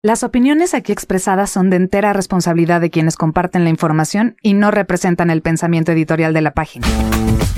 [0.00, 4.70] Las opiniones aquí expresadas son de entera responsabilidad de quienes comparten la información y no
[4.70, 6.86] representan el pensamiento editorial de la página.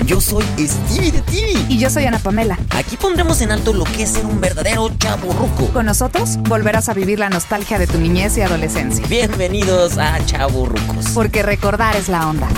[0.06, 1.66] Yo soy Stevie de TV.
[1.68, 2.58] Y yo soy Ana Pamela.
[2.70, 5.66] Aquí pondremos en alto lo que es ser un verdadero chaburruco.
[5.74, 9.06] Con nosotros volverás a vivir la nostalgia de tu niñez y adolescencia.
[9.06, 11.10] Bienvenidos a Chaburrucos.
[11.10, 12.48] Porque recordar es la onda.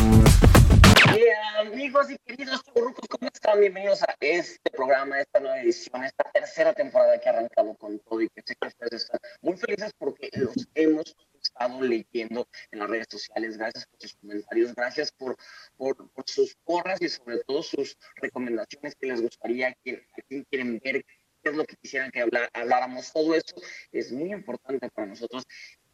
[1.82, 3.58] Amigos y queridos chaburrucos, ¿cómo están?
[3.58, 8.20] Bienvenidos a este programa, esta nueva edición, esta tercera temporada que ha arrancado con todo
[8.20, 12.88] y que sé que ustedes están muy felices porque los hemos estado leyendo en las
[12.88, 13.58] redes sociales.
[13.58, 15.36] Gracias por sus comentarios, gracias por,
[15.76, 20.44] por, por sus porras y sobre todo sus recomendaciones que les gustaría, que, a quién
[20.44, 21.04] quieren ver,
[21.42, 23.12] qué es lo que quisieran que hablar, habláramos.
[23.12, 23.56] Todo eso
[23.90, 25.44] es muy importante para nosotros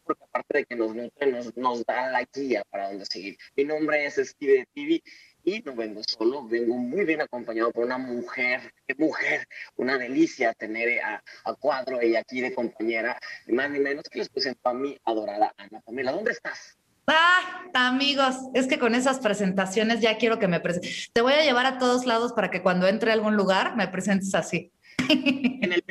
[0.08, 3.36] porque aparte de que nos nutre, nos, nos da la guía para dónde seguir.
[3.54, 5.02] Mi nombre es Steve TV
[5.44, 10.52] y no vengo solo, vengo muy bien acompañado por una mujer, qué mujer, una delicia
[10.54, 14.68] tener a, a Cuadro y aquí de compañera, ni más ni menos que les presento
[14.68, 16.12] a mi adorada Ana Pamela.
[16.12, 16.76] ¿Dónde estás?
[17.10, 21.08] Ah, amigos, es que con esas presentaciones ya quiero que me presentes.
[21.12, 23.88] Te voy a llevar a todos lados para que cuando entre a algún lugar me
[23.88, 24.70] presentes así.
[25.08, 25.84] En el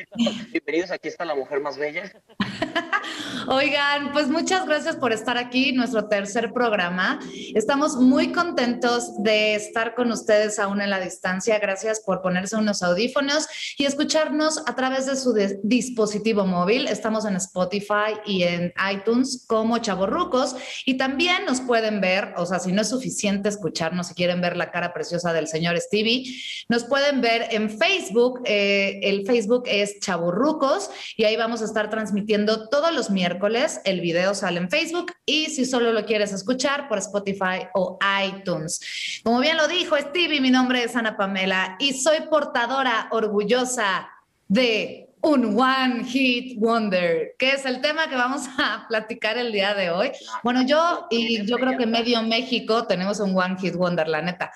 [0.52, 2.12] bienvenidos, aquí está la mujer más bella.
[3.48, 7.20] Oigan, pues muchas gracias por estar aquí, nuestro tercer programa.
[7.56, 11.58] Estamos muy contentos de estar con ustedes aún en la distancia.
[11.60, 15.34] Gracias por ponerse unos audífonos y escucharnos a través de su
[15.64, 16.88] dispositivo móvil.
[16.88, 20.56] Estamos en Spotify y en iTunes como Chavorrucos
[20.86, 24.58] y también nos pueden ver, o sea, si no es suficiente escucharnos, si quieren ver
[24.58, 26.26] la cara preciosa del señor Stevie,
[26.70, 28.42] nos pueden ver en Facebook.
[28.46, 33.82] eh, el Facebook es Chavorrucos y ahí vamos a estar transmitiendo todos los miércoles.
[33.86, 39.22] El video sale en Facebook y si solo lo quieres escuchar por Spotify o iTunes.
[39.24, 44.10] Como bien lo dijo Stevie, mi nombre es Ana Pamela y soy portadora orgullosa
[44.48, 49.74] de un One Hit Wonder, que es el tema que vamos a platicar el día
[49.74, 50.12] de hoy.
[50.44, 54.52] Bueno, yo y yo creo que medio México tenemos un One Hit Wonder, la neta.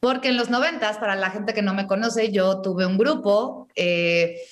[0.00, 3.68] Porque en los noventas, para la gente que no me conoce, yo tuve un grupo
[3.74, 4.42] eh,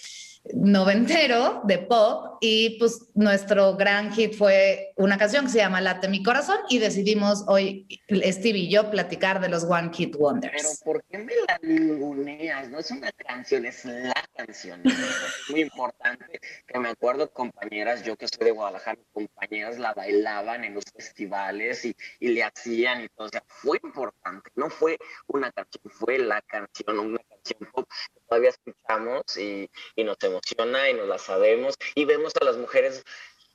[0.53, 6.09] noventero de pop y pues nuestro gran hit fue una canción que se llama Late
[6.09, 10.83] mi corazón y decidimos hoy, Steve y yo, platicar de los One Pero Wonders.
[10.85, 12.69] ¿por qué me la ninguneas?
[12.71, 14.83] No es una canción, es la canción.
[14.85, 20.65] Es muy importante que me acuerdo compañeras, yo que soy de Guadalajara, compañeras la bailaban
[20.65, 23.27] en los festivales y, y le hacían y todo.
[23.27, 24.51] O sea, fue importante.
[24.55, 24.97] No fue
[25.27, 30.89] una canción, fue la canción, una canción pop que todavía escuchamos y, y nos emociona
[30.89, 33.05] y nos la sabemos y vemos a las mujeres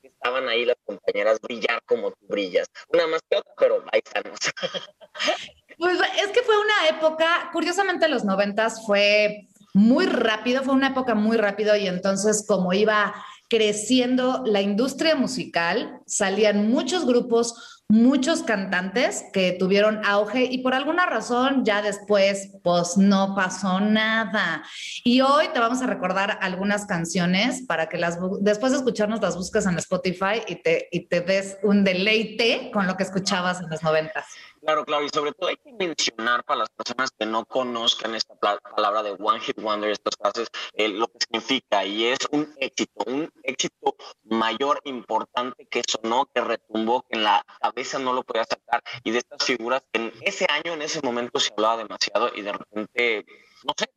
[0.08, 2.68] estaban ahí, las compañeras, brillar como tú brillas.
[2.92, 4.38] Una más que otra, pero ahí estamos.
[5.78, 11.14] Pues es que fue una época, curiosamente los noventas fue muy rápido, fue una época
[11.14, 13.14] muy rápido y entonces como iba
[13.48, 21.06] creciendo la industria musical, salían muchos grupos, muchos cantantes que tuvieron auge y por alguna
[21.06, 24.62] razón ya después pues no pasó nada.
[25.02, 29.36] Y hoy te vamos a recordar algunas canciones para que las después de escucharnos las
[29.36, 33.68] busques en Spotify y te, y te des un deleite con lo que escuchabas en
[33.68, 34.24] los noventas.
[34.60, 38.34] Claro, claro, y sobre todo hay que mencionar para las personas que no conozcan esta
[38.34, 43.04] palabra de One Hit Wonder, estas frases, eh, lo que significa, y es un éxito,
[43.06, 48.44] un éxito mayor, importante, que sonó, que retumbó, que en la cabeza no lo podía
[48.44, 52.30] sacar, y de estas figuras que en ese año, en ese momento se hablaba demasiado,
[52.34, 53.26] y de repente,
[53.64, 53.90] no sé,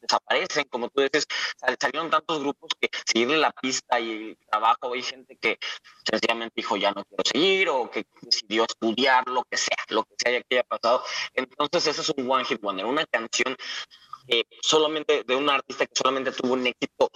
[0.00, 4.92] desaparecen, como tú dices, sal- salieron tantos grupos que seguirle la pista y el trabajo,
[4.92, 5.58] hay gente que
[6.08, 10.14] sencillamente dijo ya no quiero seguir o que decidió estudiar, lo que sea, lo que
[10.18, 11.02] sea que haya pasado.
[11.34, 13.56] Entonces ese es un One Hit Wonder, una canción
[14.26, 17.10] que solamente de un artista que solamente tuvo un éxito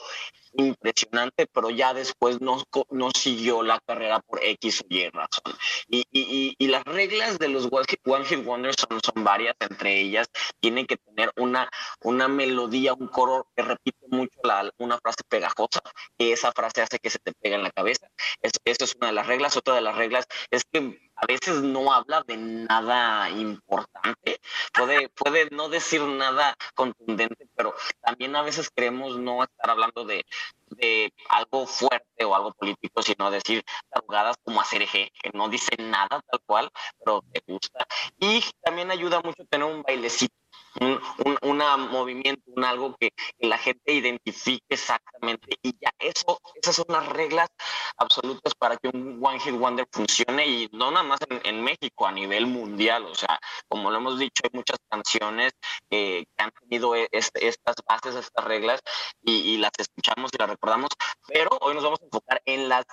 [0.57, 5.55] impresionante, pero ya después no, no siguió la carrera por X o Y razón.
[5.89, 10.29] Y, y, y, las reglas de los One Hit, Wonders son, son varias, entre ellas
[10.61, 11.69] tiene que tener una,
[12.03, 15.81] una melodía, un coro que repite mucho la, una frase pegajosa,
[16.19, 18.09] que esa frase hace que se te pega en la cabeza.
[18.41, 19.57] Es, esa es una de las reglas.
[19.57, 24.41] Otra de las reglas es que a veces no habla de nada importante,
[24.73, 30.25] puede, puede no decir nada contundente, pero también a veces queremos no estar hablando de,
[30.69, 35.91] de algo fuerte o algo político, sino decir tarugadas como hacer eje, que no dicen
[35.91, 37.87] nada tal cual, pero te gusta.
[38.19, 40.35] Y también ayuda mucho tener un bailecito
[40.81, 41.01] un,
[41.43, 41.59] un
[41.91, 45.59] movimiento, un algo que, la gente identifique exactamente.
[45.63, 47.49] Y ya eso, esas son las reglas
[47.97, 52.13] absolutas para que un One Hit Wonder funcione y no nada más en, México, a
[52.13, 53.05] nivel mundial.
[53.05, 53.39] O sea,
[53.69, 55.53] como lo hemos dicho, hay muchas canciones
[55.91, 58.81] que han tenido e, estas bases, estas reglas
[59.23, 60.91] y, y las escuchamos y las recordamos,
[61.29, 62.85] pero hoy nos vamos a enfocar en las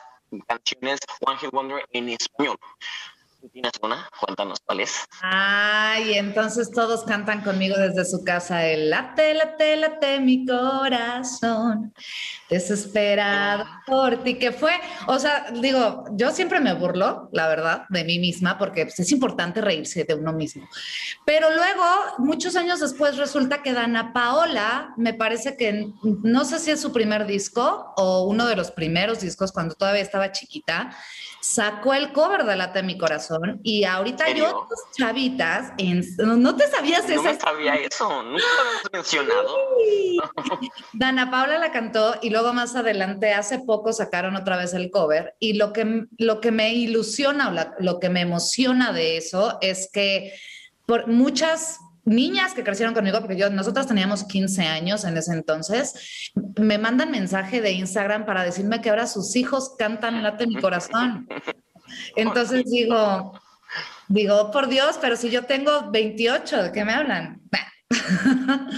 [0.47, 2.57] canciones One Hit Wonder en español
[3.49, 4.09] tienes una?
[4.19, 5.05] Cuéntanos cuál es.
[5.21, 11.93] Ay, entonces todos cantan conmigo desde su casa el late, late, late mi corazón,
[12.49, 14.73] desesperado por ti, que fue,
[15.07, 19.11] o sea, digo, yo siempre me burlo, la verdad, de mí misma, porque pues, es
[19.11, 20.67] importante reírse de uno mismo.
[21.25, 21.83] Pero luego,
[22.19, 26.91] muchos años después, resulta que Dana Paola, me parece que, no sé si es su
[26.91, 30.95] primer disco o uno de los primeros discos cuando todavía estaba chiquita,
[31.41, 35.73] sacó el cover de Late mi corazón y ahorita yo, chavitas,
[36.17, 37.23] no, te sabías eso.
[37.23, 39.57] No sabía eso, nunca lo hemos mencionado.
[40.93, 45.35] Dana Paula la cantó y luego más adelante, hace poco sacaron otra vez el cover
[45.39, 49.89] y lo que, lo que me ilusiona o lo que me emociona de eso es
[49.91, 50.33] que
[50.85, 56.31] por muchas niñas que crecieron conmigo, porque yo, nosotras teníamos 15 años en ese entonces,
[56.59, 61.27] me mandan mensaje de Instagram para decirme que ahora sus hijos cantan Late mi corazón.
[62.15, 63.39] Entonces digo,
[64.07, 67.41] digo, por Dios, pero si yo tengo 28, ¿de qué me hablan?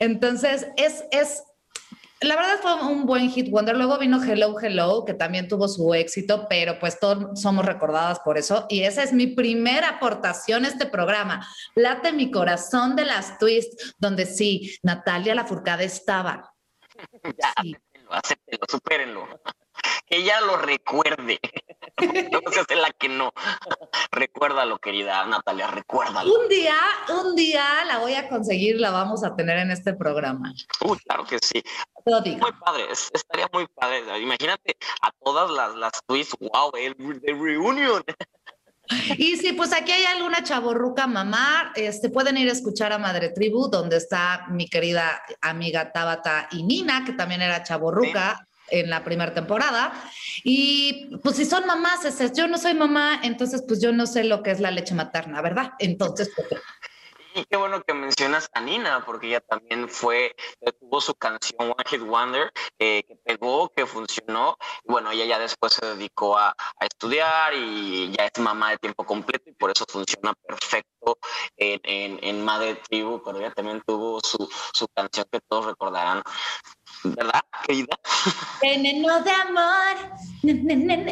[0.00, 1.42] Entonces, es, es,
[2.22, 3.76] la verdad fue un buen hit wonder.
[3.76, 8.36] Luego vino Hello Hello, que también tuvo su éxito, pero pues todos somos recordadas por
[8.36, 8.66] eso.
[8.68, 11.46] Y esa es mi primera aportación a este programa.
[11.74, 16.52] Late mi corazón de las twists, donde sí, Natalia Lafourcade estaba.
[17.62, 17.76] Sí.
[18.10, 19.28] Acéptenlo, supérenlo
[20.10, 21.40] que ella lo recuerde.
[22.32, 23.32] no seas la que no.
[24.10, 26.32] Recuérdalo, querida Natalia, recuérdalo.
[26.34, 26.76] Un día,
[27.22, 30.52] un día la voy a conseguir, la vamos a tener en este programa.
[30.84, 31.62] Uy, claro que sí.
[32.06, 34.18] Muy padre, estaría muy padre.
[34.18, 38.02] Imagínate a todas las, las twists, wow, el, el reunion.
[39.16, 43.30] Y si pues aquí hay alguna chaborruca mamá, este, pueden ir a escuchar a Madre
[43.30, 49.04] Tribu, donde está mi querida amiga Tabata y Nina, que también era chaborruca en la
[49.04, 49.92] primera temporada.
[50.44, 52.00] Y pues si son mamás,
[52.34, 55.42] yo no soy mamá, entonces pues yo no sé lo que es la leche materna,
[55.42, 55.72] ¿verdad?
[55.78, 56.60] Entonces, pues,
[57.34, 60.34] y qué bueno que mencionas a Nina, porque ella también fue,
[60.80, 64.56] tuvo su canción One Hit Wonder, que pegó, que funcionó.
[64.84, 69.04] Bueno, ella ya después se dedicó a, a, estudiar y ya es mamá de tiempo
[69.04, 71.18] completo y por eso funciona perfecto
[71.56, 76.22] en, en, en Madre Tribu, pero ella también tuvo su, su canción que todos recordarán,
[77.04, 77.98] ¿verdad, querida?
[78.62, 80.20] Veneno de amor.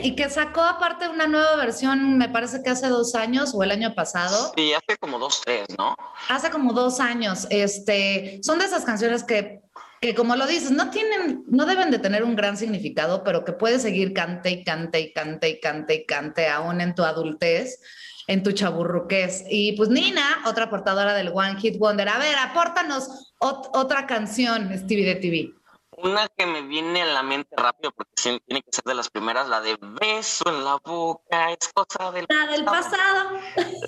[0.03, 3.71] Y que sacó aparte una nueva versión, me parece que hace dos años o el
[3.71, 4.53] año pasado.
[4.57, 5.95] Sí, hace como dos, tres, ¿no?
[6.29, 7.47] Hace como dos años.
[7.51, 9.61] Este, son de esas canciones que,
[10.01, 13.53] que como lo dices, no tienen, no deben de tener un gran significado, pero que
[13.53, 17.81] puedes seguir cante y cante y cante y cante y cante aún en tu adultez
[18.29, 19.45] en tu chaburruqués.
[19.51, 22.09] Y pues Nina, otra portadora del One Hit Wonder.
[22.09, 25.58] A ver, apórtanos otra canción, Stevie de TV.
[26.01, 28.13] Una que me viene a la mente rápido, porque
[28.47, 32.25] tiene que ser de las primeras, la de beso en la boca, es cosa del,
[32.29, 33.31] la del pasado.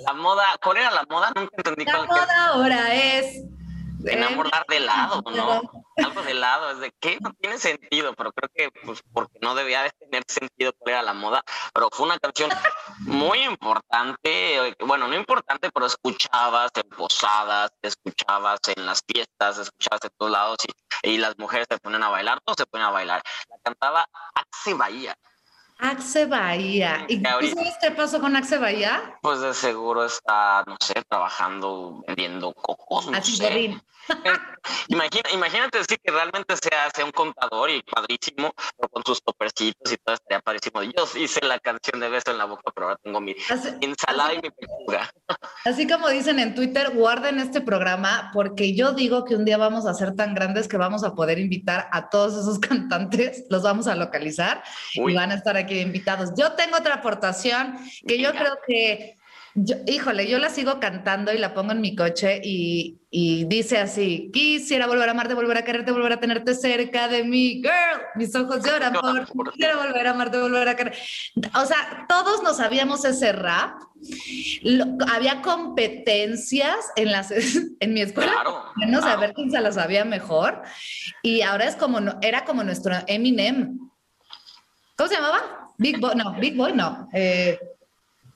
[0.05, 1.31] La moda, ¿cuál era la moda?
[1.35, 3.43] Nunca entendí la moda ahora es
[4.05, 5.61] enamorar de lado, ¿no?
[5.97, 9.55] Algo de lado, es de que no tiene sentido, pero creo que pues porque no
[9.55, 11.43] debía de tener sentido cuál era la moda,
[11.73, 12.49] pero fue una canción
[12.99, 20.11] muy importante, bueno, no importante, pero escuchabas en posadas, escuchabas en las fiestas, escuchabas en
[20.17, 20.57] todos lados
[21.03, 23.21] y, y las mujeres se ponen a bailar, todos se ponen a bailar.
[23.49, 25.15] La cantaba Axe Bahía.
[25.81, 27.05] Axe Bahía.
[27.07, 29.17] ¿Y tú sabes qué pasó con Axe Bahía?
[29.23, 33.81] Pues de seguro está, no sé, trabajando, vendiendo cocos, no Así sé.
[34.87, 39.91] Imagina, imagínate decir que realmente sea, sea un contador y padrísimo, pero con sus topercitos
[39.91, 40.83] y todo estaría padrísimo.
[40.83, 43.35] Yo hice la canción de beso en la boca, pero ahora tengo mi
[43.81, 45.09] ensalada y mi pechuga.
[45.65, 49.85] Así como dicen en Twitter, guarden este programa porque yo digo que un día vamos
[49.85, 53.87] a ser tan grandes que vamos a poder invitar a todos esos cantantes, los vamos
[53.87, 56.31] a localizar y van a estar aquí invitados.
[56.37, 59.17] Yo tengo otra aportación que yo creo que
[59.53, 63.79] Yo, híjole, yo la sigo cantando y la pongo en mi coche y, y, dice
[63.79, 68.01] así, quisiera volver a amarte, volver a quererte, volver a tenerte cerca de mí, girl,
[68.15, 70.95] mis ojos lloran por, quiero volver a amarte, volver a querer.
[71.55, 73.81] O sea, todos nos sabíamos ese rap.
[75.13, 77.31] había competencias en, las,
[77.81, 78.31] en mi escuela,
[78.87, 80.61] no sé, ver quién se las sabía mejor.
[81.23, 83.77] Y ahora es como, era como nuestro Eminem.
[84.95, 85.60] ¿Cómo se llamaba?
[85.81, 87.09] Big Boy, no, Big Boy no.
[87.11, 87.59] Eh,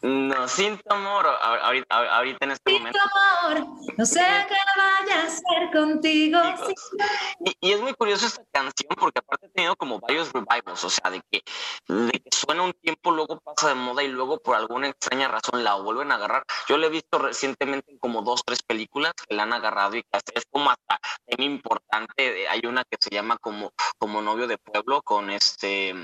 [0.02, 3.00] no, sin tu amor, ahorita, ahorita en este sin momento.
[3.44, 6.40] amor, no sé qué vaya a hacer contigo.
[7.62, 11.10] Y, es muy curioso esta canción porque aparte ha tenido como varios revivals, o sea,
[11.10, 11.44] de que,
[11.88, 15.64] de que suena un tiempo, luego pasa de moda y luego por alguna extraña razón
[15.64, 16.46] la vuelven a agarrar.
[16.68, 20.04] Yo la he visto recientemente en como dos, tres películas que la han agarrado y
[20.04, 22.48] que es como hasta tema importante.
[22.48, 25.96] Hay una que se llama como, como novio de pueblo con este,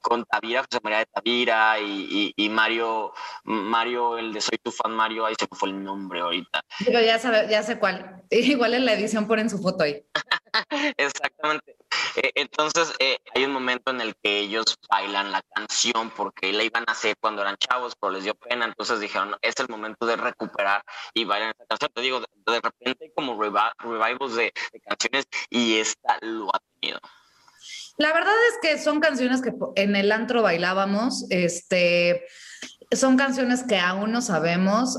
[0.00, 3.12] con Tavira, José María de Tavira y, y Mario
[3.44, 6.62] Mario, el de Soy tu fan Mario, ahí se me fue el nombre ahorita.
[6.84, 8.22] Pero ya, sabe, ya sé cuál.
[8.30, 10.04] Igual en la edición ponen su foto ahí.
[10.96, 11.76] Exactamente.
[12.16, 16.64] Eh, entonces eh, hay un momento en el que ellos bailan la canción porque la
[16.64, 20.06] iban a hacer cuando eran chavos, pero les dio pena, entonces dijeron, es el momento
[20.06, 20.82] de recuperar
[21.14, 21.90] y bailan esta canción.
[21.94, 27.00] Te digo, de, repente hay como revivals de, de canciones y esta lo ha tenido.
[27.96, 32.24] La verdad es que son canciones que en el antro bailábamos, este,
[32.92, 34.98] son canciones que aún no sabemos,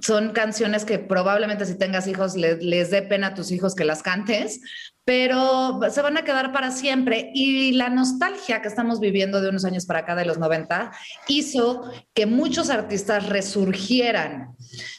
[0.00, 4.02] son canciones que probablemente si tengas hijos les dé pena a tus hijos que las
[4.02, 4.60] cantes,
[5.06, 7.30] pero se van a quedar para siempre.
[7.32, 10.90] Y la nostalgia que estamos viviendo de unos años para acá, de los 90,
[11.28, 14.56] hizo que muchos artistas resurgieran.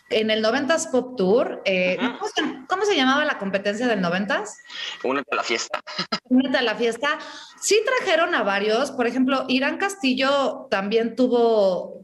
[0.10, 1.98] En el 90s Pop Tour, eh,
[2.70, 4.48] ¿cómo, se, llamaba la competencia del 90s?
[5.04, 5.82] Únete a la fiesta.
[6.30, 7.20] Únete a la fiesta.
[7.60, 12.02] Sí trajeron a varios, por ejemplo, Irán Castillo también tuvo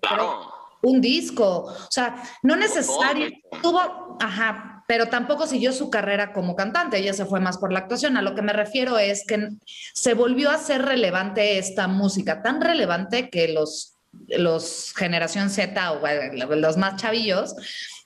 [0.84, 3.30] un disco, o sea, no necesario,
[3.62, 7.80] tuvo, ajá, pero tampoco siguió su carrera como cantante, ella se fue más por la
[7.80, 8.18] actuación.
[8.18, 9.50] A lo que me refiero es que
[9.94, 13.98] se volvió a ser relevante esta música, tan relevante que los,
[14.28, 16.02] los generación Z o
[16.56, 17.56] los más chavillos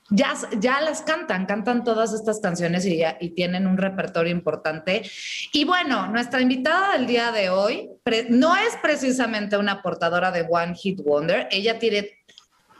[0.09, 5.01] ya, ya las cantan, cantan todas estas canciones y, ya, y tienen un repertorio importante.
[5.51, 7.89] Y bueno, nuestra invitada del día de hoy
[8.29, 12.16] no es precisamente una portadora de One Hit Wonder, ella tiene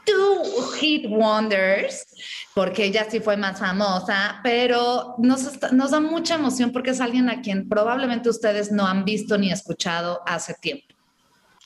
[0.08, 2.06] two hit wonders,
[2.54, 7.40] porque ella sí fue más famosa, pero nos, da mucha emoción porque es alguien a
[7.40, 10.86] quien probablemente ustedes no han visto ni escuchado hace tiempo.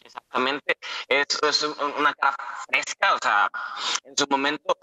[0.04, 0.76] Exactamente,
[1.08, 1.62] es
[1.98, 2.36] una cara
[2.68, 3.50] fresca, o sea,
[4.04, 4.76] en su momento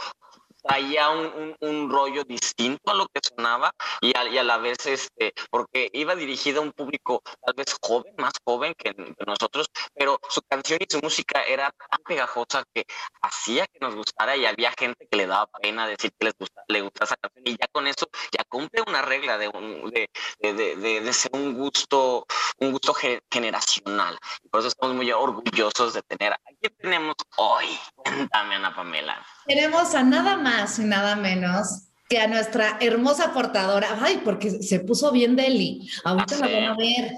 [0.61, 5.89] traía un, un, rollo distinto a lo que sonaba y a, la vez, este, porque
[5.93, 8.93] iba dirigida a un público tal vez joven, más joven que,
[9.25, 12.85] nosotros, pero su canción y su música era tan pegajosa que
[13.21, 16.63] hacía que nos gustara y había gente que le daba pena decir que les gusta,
[16.67, 20.09] le gustaba esa canción y ya con eso ya cumple una regla de, un, de,
[20.39, 22.25] de, de, de ser un gusto,
[22.57, 22.93] un gusto
[23.31, 24.17] generacional.
[24.43, 29.25] Y por eso estamos muy orgullosos de tener, aquí tenemos hoy, cuéntame Ana Pamela.
[29.45, 30.48] Tenemos a nada más
[30.79, 33.99] y nada menos que a nuestra hermosa portadora.
[34.01, 35.87] Ay, porque se puso bien Deli.
[36.03, 37.11] Ahorita la van a ver.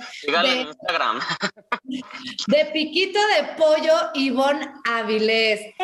[0.43, 1.19] de, Instagram.
[2.47, 5.61] De piquito de pollo, Ivonne Avilés.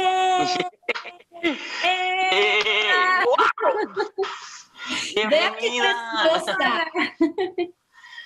[1.44, 1.58] ¡Eh!
[2.32, 2.60] ¡Eh!
[5.16, 5.96] ¡Bienvenida!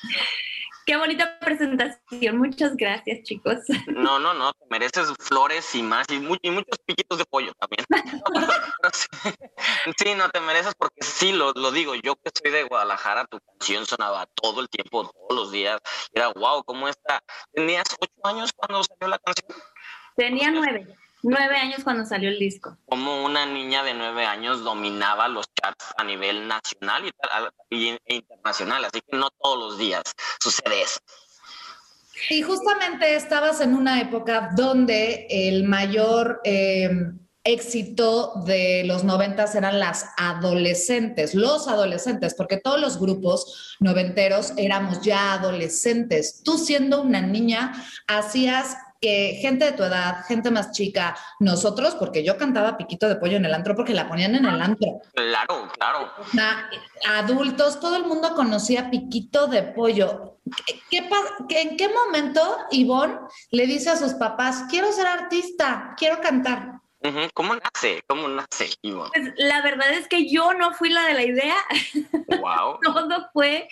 [0.85, 2.37] Qué bonita presentación.
[2.37, 3.59] Muchas gracias, chicos.
[3.87, 4.51] No, no, no.
[4.53, 7.85] Te mereces flores y más y, muchos piquitos de pollo también.
[9.97, 11.93] sí, no, te mereces porque sí, lo, lo, digo.
[11.95, 15.79] Yo que soy de Guadalajara, tu canción sonaba todo el tiempo, todos los días.
[16.13, 17.21] Era wow, ¿cómo está?
[17.53, 19.61] ¿Tenías ocho años cuando salió la canción?
[20.15, 20.87] Tenía nueve.
[21.23, 22.77] Nueve años cuando salió el disco.
[22.85, 27.03] Como una niña de nueve años dominaba los charts a nivel nacional
[27.69, 30.03] y, e internacional, así que no todos los días
[30.39, 30.99] sucede eso.
[32.29, 39.79] Y justamente estabas en una época donde el mayor em, éxito de los noventas eran
[39.79, 46.41] las adolescentes, los adolescentes, porque todos los grupos noventeros éramos ya adolescentes.
[46.43, 47.73] Tú siendo una niña
[48.07, 53.15] hacías que gente de tu edad, gente más chica, nosotros, porque yo cantaba Piquito de
[53.15, 55.01] Pollo en el antro porque la ponían en el antro.
[55.15, 56.11] Claro, claro.
[57.09, 60.37] adultos, todo el mundo conocía Piquito de Pollo.
[60.89, 61.09] ¿Qué,
[61.49, 63.17] en qué momento Ivonne
[63.49, 66.81] le dice a sus papás, quiero ser artista, quiero cantar?
[67.33, 68.03] ¿Cómo nace?
[68.05, 69.09] ¿Cómo nace, Ivonne?
[69.11, 71.55] Pues la verdad es que yo no fui la de la idea.
[72.39, 72.79] Wow.
[72.83, 73.67] Todo fue...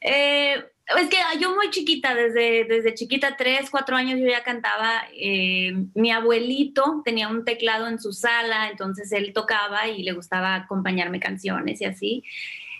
[0.00, 5.02] Eh, Es que yo muy chiquita, desde, desde chiquita, tres, cuatro años, yo ya cantaba.
[5.14, 10.54] Eh, mi abuelito tenía un teclado en su sala, entonces él tocaba y le gustaba
[10.54, 12.22] acompañarme canciones y así.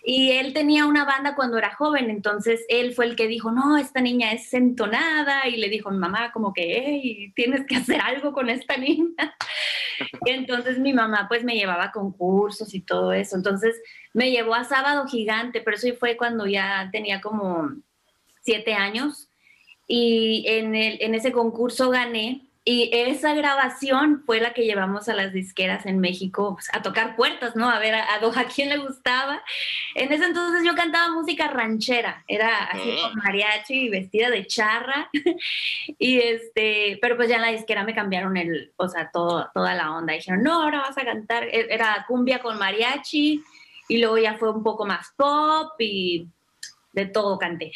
[0.09, 3.77] Y él tenía una banda cuando era joven, entonces él fue el que dijo, no,
[3.77, 8.33] esta niña es entonada, y le dijo mamá como que, hey, tienes que hacer algo
[8.33, 9.37] con esta niña.
[10.25, 13.75] y entonces mi mamá pues me llevaba a concursos y todo eso, entonces
[14.15, 17.73] me llevó a Sábado Gigante, pero eso fue cuando ya tenía como
[18.47, 19.29] siete años,
[19.87, 25.15] y en, el, en ese concurso gané y esa grabación fue la que llevamos a
[25.15, 27.71] las disqueras en México pues, a tocar puertas, ¿no?
[27.71, 29.41] A ver a, a, quién le gustaba.
[29.95, 35.09] En ese entonces yo cantaba música ranchera, era así con mariachi, vestida de charra.
[36.01, 39.77] y este, pero pues ya en la disquera me cambiaron el, o sea, todo, toda
[39.77, 40.15] la onda.
[40.15, 43.45] Dijeron, no, ahora vas a cantar, e, era cumbia con mariachi.
[43.89, 46.27] Y luego ya fue un poco más pop y
[46.97, 47.73] de todo canté.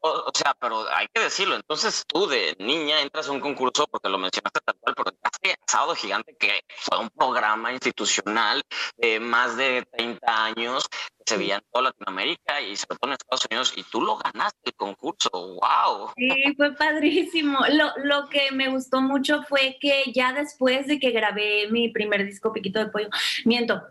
[0.00, 4.08] O, sea, pero hay que decirlo, entonces tú de niña entras a un concurso, porque
[4.08, 8.62] lo mencionaste tal cual, pero entraste Sábado Gigante, que fue un programa institucional
[8.96, 13.12] de más de 30 años, que se veía en toda Latinoamérica y se todo en
[13.12, 16.10] Estados Unidos, y tú lo ganaste el concurso, wow.
[16.16, 17.60] Sí, fue padrísimo.
[17.70, 22.24] Lo, lo que me gustó mucho fue que ya después de que grabé mi primer
[22.24, 23.08] disco, Piquito de Pollo,
[23.44, 23.82] miento,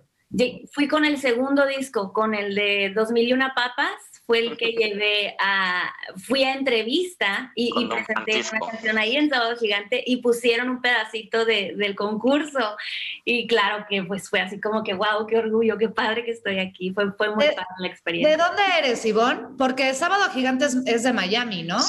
[0.72, 5.94] fui con el segundo disco, con el de 2001 Papas, fue el que llevé a,
[6.26, 11.46] fui a entrevista y, presenté una canción ahí en Sábado Gigante y pusieron un pedacito
[11.46, 12.78] de, del concurso
[13.26, 16.60] y claro que pues fue así como que wow, qué orgullo, qué padre que estoy
[16.60, 18.38] aquí, fue, fue muy padre la experiencia.
[18.38, 19.50] ¿De dónde eres, Ivonne?
[19.58, 21.80] Porque Sábado Gigante es, de Miami, ¿no?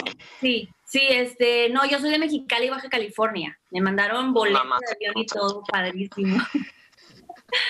[0.40, 0.68] Sí.
[0.84, 1.00] sí.
[1.08, 3.58] este, no, yo soy de Mexicali, Baja California.
[3.70, 6.38] Me mandaron boletos de avión y todo, padrísimo.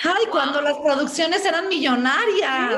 [0.05, 2.77] Ay, cuando las producciones eran millonarias.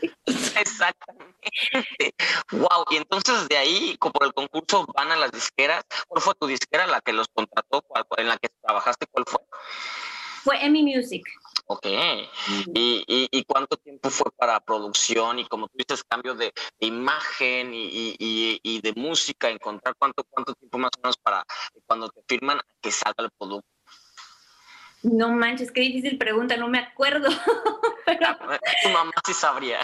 [0.56, 2.14] Exactamente.
[2.52, 2.84] Wow.
[2.90, 5.84] Y entonces de ahí, por el concurso, van a las disqueras.
[6.06, 7.82] ¿Cuál fue tu disquera la que los contrató?
[8.16, 9.06] ¿En la que trabajaste?
[9.10, 9.40] ¿Cuál fue?
[10.44, 11.24] Fue Emmy Music.
[11.66, 11.86] Ok.
[12.74, 15.38] ¿Y, y, cuánto tiempo fue para producción?
[15.38, 20.78] Y como tú dices, cambio de, imagen y, y, de música, encontrar cuánto, cuánto tiempo
[20.78, 21.44] más o menos para
[21.86, 23.77] cuando te firman que salga el producto.
[25.02, 27.28] No manches, qué difícil pregunta, no me acuerdo.
[28.82, 29.80] Tu mamá sí sabría.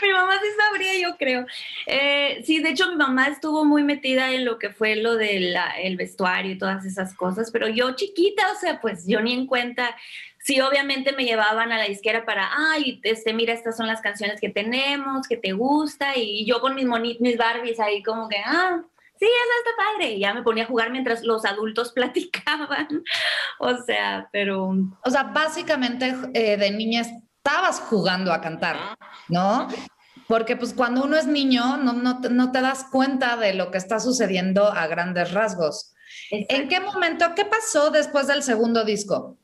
[0.00, 1.44] mi mamá sí sabría, yo creo.
[1.86, 5.56] Eh, sí, de hecho mi mamá estuvo muy metida en lo que fue lo del
[5.78, 9.46] el vestuario y todas esas cosas, pero yo chiquita, o sea, pues yo ni en
[9.46, 9.96] cuenta.
[10.38, 14.40] Sí, obviamente me llevaban a la disquera para, ay, este, mira, estas son las canciones
[14.40, 16.86] que tenemos, que te gusta, y yo con mis,
[17.18, 18.82] mis Barbies ahí como que, ah,
[19.18, 20.12] sí, eso está padre.
[20.12, 23.02] Y ya me ponía a jugar mientras los adultos platicaban.
[23.58, 24.74] o sea, pero...
[25.04, 28.96] O sea, básicamente eh, de niña estabas jugando a cantar,
[29.28, 29.68] ¿no?
[30.26, 33.78] Porque pues cuando uno es niño no, no, no te das cuenta de lo que
[33.78, 35.94] está sucediendo a grandes rasgos.
[36.30, 39.38] ¿En qué momento, qué pasó después del segundo disco?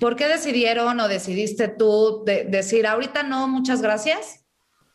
[0.00, 4.39] ¿Por qué decidieron o decidiste tú decir, ahorita no, muchas gracias?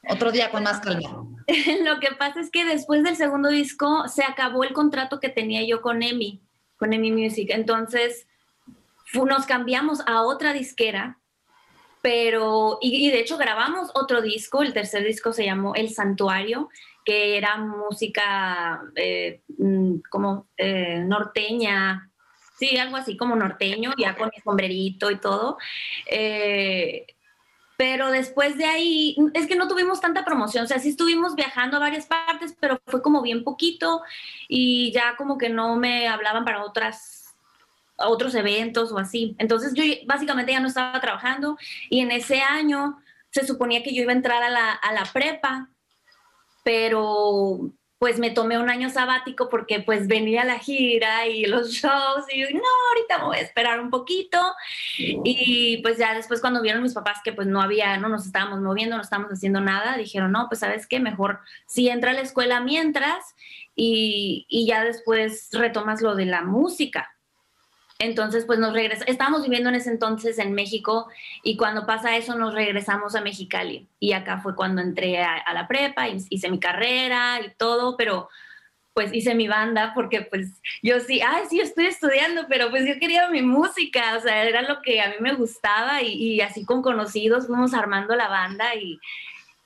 [0.09, 1.25] Otro día con más calma.
[1.83, 5.63] Lo que pasa es que después del segundo disco se acabó el contrato que tenía
[5.63, 6.41] yo con EMI,
[6.77, 7.49] con EMI Music.
[7.51, 8.27] Entonces
[9.13, 11.19] nos cambiamos a otra disquera,
[12.01, 16.69] pero, y, de hecho grabamos otro disco, el tercer disco se llamó El Santuario,
[17.03, 22.11] que era música eh, mm, como eh, norteña,
[22.57, 25.57] sí, algo así como norteño, ya con mi sombrerito y todo.
[26.05, 27.05] Eh,
[27.77, 31.77] pero después de ahí, es que no tuvimos tanta promoción, o sea, sí estuvimos viajando
[31.77, 34.01] a varias partes, pero fue como bien poquito
[34.47, 37.35] y ya como que no me hablaban para otras,
[37.97, 39.35] otros eventos o así.
[39.39, 41.57] Entonces yo básicamente ya no estaba trabajando
[41.89, 42.97] y en ese año
[43.31, 45.69] se suponía que yo iba a entrar a la, a la prepa,
[46.63, 47.71] pero
[48.05, 52.39] pues me tomé un año sabático porque pues venía la gira y los shows y
[52.39, 54.37] yo, no, ahorita voy a esperar un poquito.
[54.99, 58.59] Y pues ya después cuando vieron mis papás que pues no había, no nos estábamos
[58.61, 62.21] moviendo, no estábamos haciendo nada, dijeron, no, pues sabes qué, mejor si entra a la
[62.21, 63.33] escuela mientras
[63.75, 67.14] y, y ya después retomas lo de la música.
[67.99, 71.07] Entonces, pues nos regresamos, estábamos viviendo en ese entonces en México
[71.43, 73.87] y cuando pasa eso nos regresamos a Mexicali.
[73.99, 78.27] Y acá fue cuando entré a, la prepa, hice mi carrera y todo, pero
[78.93, 82.97] pues hice mi banda porque pues yo sí, ay, sí, estoy estudiando, pero pues yo
[82.99, 86.65] quería mi música, o sea, era lo que a mí me gustaba y, y así
[86.65, 88.99] con conocidos fuimos armando la banda y,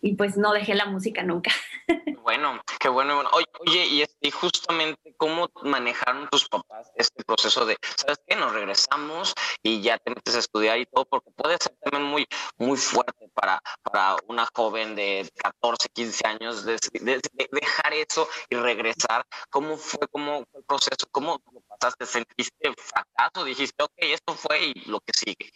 [0.01, 1.51] y pues no dejé la música nunca.
[2.29, 3.23] Bueno, qué bueno.
[3.31, 8.35] Oye, y, este, justamente, ¿cómo manejaron tus papás este proceso de, ¿sabes qué?
[8.35, 9.33] Nos regresamos
[9.63, 13.29] y ya te metes a estudiar y todo, porque puede ser también muy, muy fuerte
[13.33, 16.77] para, para una joven de 14, 15 años de,
[17.51, 19.25] dejar eso y regresar.
[19.49, 21.07] ¿Cómo fue, cómo fue el proceso?
[21.09, 22.05] ¿Cómo pasaste?
[22.05, 23.43] ¿Sentiste fracaso?
[23.43, 25.51] ¿Dijiste, ok, esto fue y lo que sigue?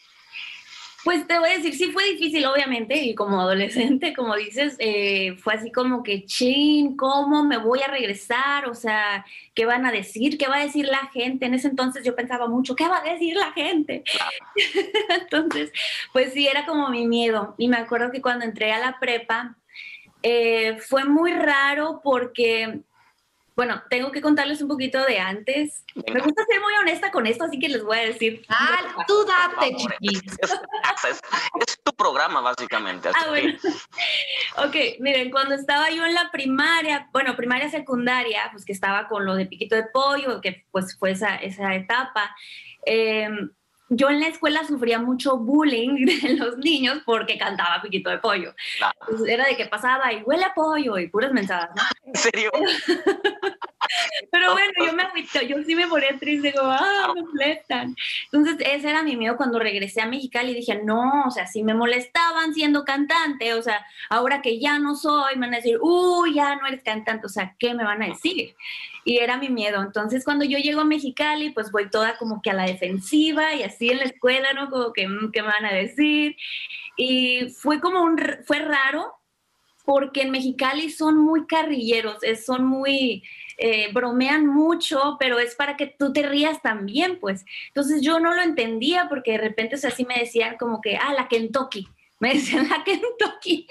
[1.04, 5.36] Pues te voy a decir, sí fue difícil, obviamente, y como adolescente, como dices, eh,
[5.38, 8.70] fue así como que, chin, ¿cómo me voy a regresar?
[8.70, 10.38] O sea, ¿qué van a decir?
[10.38, 11.46] ¿Qué va a decir la gente?
[11.46, 14.04] En ese entonces yo pensaba mucho, ¿qué va a decir la gente?
[15.22, 15.74] entonces,
[16.14, 17.54] pues sí, era como mi miedo.
[17.58, 19.58] Y me acuerdo que cuando entré a la prepa,
[20.22, 22.80] eh, fue muy raro porque
[23.56, 25.86] bueno, tengo que contarles un poquito de antes.
[25.96, 28.44] Me gusta ser muy honesta con esto, así que les voy a decir.
[28.50, 30.24] Ah, tú date, chiquis.
[31.10, 33.10] Es, tu programa, básicamente.
[33.14, 33.54] ah, bueno.
[34.58, 39.26] ok, miren, cuando estaba yo en la primaria, bueno, primaria, secundaria, pues que estaba con
[39.26, 42.36] lo de piquito de pollo, que pues fue esa, esa etapa.
[42.86, 43.30] Eh,
[43.96, 48.54] yo en la escuela sufría mucho bullying de los niños porque cantaba Piquito de Pollo.
[49.28, 51.70] era de que pasaba y huele a pollo y puras mensajes.
[52.06, 52.52] ¿En serio?
[54.32, 55.04] Pero bueno, yo me
[55.48, 57.96] yo sí me ponía triste, como, ah, me molestan.
[58.32, 61.74] Entonces, ese era mi miedo cuando regresé a Mexicali dije, no, o sea, si me
[61.74, 66.36] molestaban siendo cantante, o sea, ahora que ya no soy, me van a decir, uy,
[66.36, 68.56] ya no eres cantante, o sea, ¿qué me van a decir?
[69.06, 69.82] y era mi miedo.
[69.82, 73.64] Entonces, cuando yo llego a Mexicali, pues voy toda como que a la defensiva y
[73.64, 74.70] así en la escuela, ¿no?
[74.70, 76.36] Como que, mm, ¿qué me van a decir?
[76.98, 79.14] Y fue como un, fue raro
[79.86, 83.24] porque en Mexicali son muy carrilleros, son muy,
[83.58, 87.46] eh, bromean mucho, pero es para que tú te rías también, pues.
[87.68, 91.14] Entonces yo no lo entendía porque de repente, o sea, me decían como que, ah,
[91.14, 91.88] la Kentucky
[92.20, 93.68] me decían la Kentucky.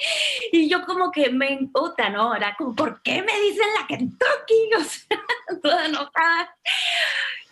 [0.52, 2.34] Y yo como que me imputa, ¿no?
[2.34, 4.70] Era como, ¿por qué me dicen la Kentucky?
[4.78, 5.18] O sea,
[5.62, 6.56] toda enojada.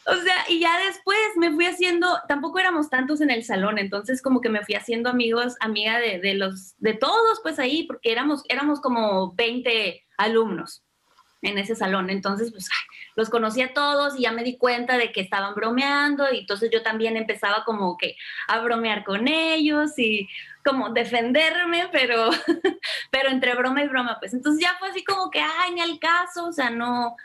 [0.07, 4.23] O sea, y ya después me fui haciendo, tampoco éramos tantos en el salón, entonces
[4.23, 8.11] como que me fui haciendo amigos, amiga de, de los, de todos, pues ahí, porque
[8.11, 10.83] éramos, éramos como 20 alumnos
[11.43, 12.11] en ese salón.
[12.11, 12.69] Entonces, pues
[13.17, 16.71] los conocí a todos y ya me di cuenta de que estaban bromeando y entonces
[16.73, 18.17] yo también empezaba como que
[18.49, 20.29] a bromear con ellos y
[20.65, 22.31] como defenderme, pero,
[23.11, 25.99] pero entre broma y broma, pues entonces ya fue así como que, ay, ni al
[25.99, 27.17] caso, o sea, no,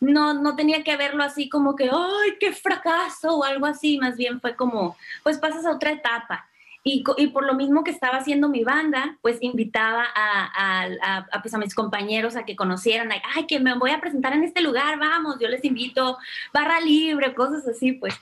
[0.00, 4.16] no, no tenía que verlo así como que, ay, qué fracaso o algo así, más
[4.16, 6.49] bien fue como, pues pasas a otra etapa.
[6.82, 11.42] Y, y, por lo mismo que estaba haciendo mi banda, pues invitaba a, a, a,
[11.42, 14.62] pues a, mis compañeros a que conocieran, ay, que me voy a presentar en este
[14.62, 16.16] lugar, vamos, yo les invito,
[16.54, 18.14] barra libre, cosas así, pues.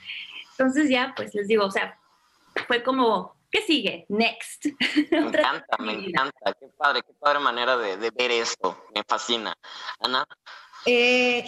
[0.52, 1.98] Entonces ya, pues les digo, o sea,
[2.66, 4.06] fue como, ¿qué sigue?
[4.08, 4.66] Next.
[5.10, 9.54] Me encanta, me encanta, qué padre, qué padre manera de, de ver esto, me fascina.
[10.00, 10.26] Ana.
[10.84, 11.44] Eh,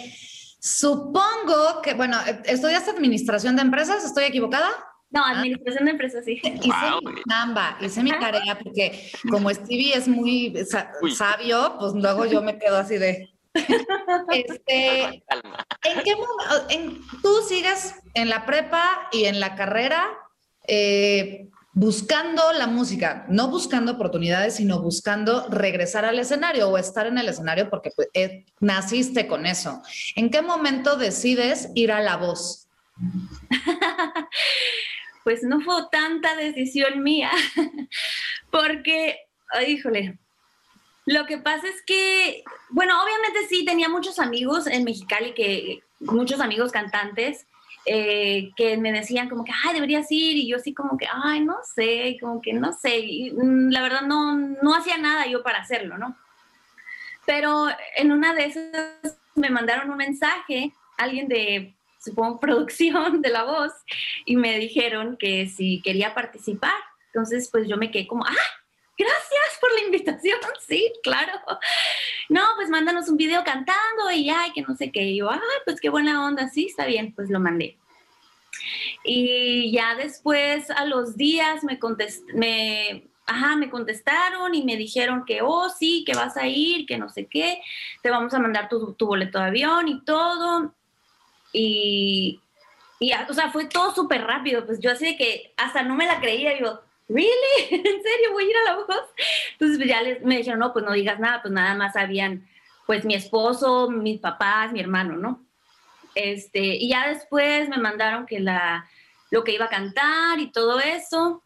[0.59, 4.03] supongo que, bueno, ¿estudiaste administración de empresas?
[4.03, 4.69] ¿Estoy equivocada?
[5.11, 5.31] No, ah.
[5.31, 6.41] administración de empresas, sí.
[6.43, 10.53] Hice mi chamba, hice mi tarea, porque como Stevie es muy
[11.13, 13.29] sabio, pues luego yo me quedo así de...
[14.31, 17.01] Este, ¿En qué momento?
[17.21, 20.07] tú sigues en la prepa y en la carrera
[20.67, 27.17] eh, buscando la música, no buscando oportunidades, sino buscando regresar al escenario o estar en
[27.17, 29.81] el escenario porque pues, eh, naciste con eso.
[30.15, 32.69] ¿En qué momento decides ir a la voz?
[35.23, 37.31] pues no fue tanta decisión mía,
[38.51, 39.19] porque,
[39.67, 40.17] híjole,
[41.05, 46.39] lo que pasa es que, bueno, obviamente sí, tenía muchos amigos en Mexicali, que, muchos
[46.39, 47.45] amigos cantantes,
[47.85, 51.41] eh, que me decían como que, ay, deberías ir, y yo así como que, ay,
[51.41, 55.41] no sé, como que no sé, y, mm, la verdad no, no hacía nada yo
[55.43, 56.15] para hacerlo, ¿no?
[57.25, 63.43] Pero en una de esas me mandaron un mensaje, alguien de supongo, producción de la
[63.43, 63.71] voz,
[64.25, 66.73] y me dijeron que si quería participar.
[67.07, 68.61] Entonces, pues yo me quedé como, ¡ah!
[68.97, 71.33] Gracias por la invitación, sí, claro.
[72.29, 75.03] No, pues mándanos un video cantando y ay, que no sé qué.
[75.03, 77.77] Y yo, ay, pues qué buena onda, sí, está bien, pues lo mandé.
[79.03, 81.79] Y ya después, a los días, me,
[82.35, 86.97] me, ajá, me contestaron y me dijeron que, oh, sí, que vas a ir, que
[86.97, 87.61] no sé qué,
[88.03, 90.75] te vamos a mandar tu, tu boleto de avión y todo.
[91.53, 92.41] Y,
[92.99, 94.65] y, o sea, fue todo súper rápido.
[94.65, 96.53] Pues yo así de que hasta no me la creía.
[96.53, 97.31] Digo, ¿really?
[97.71, 99.05] ¿En serio voy a ir a la voz?
[99.53, 101.41] Entonces pues ya me dijeron, no, pues no digas nada.
[101.41, 102.47] Pues nada más habían,
[102.85, 105.45] pues mi esposo, mis papás, mi hermano, ¿no?
[106.15, 108.89] Este, y ya después me mandaron que la,
[109.29, 111.43] lo que iba a cantar y todo eso.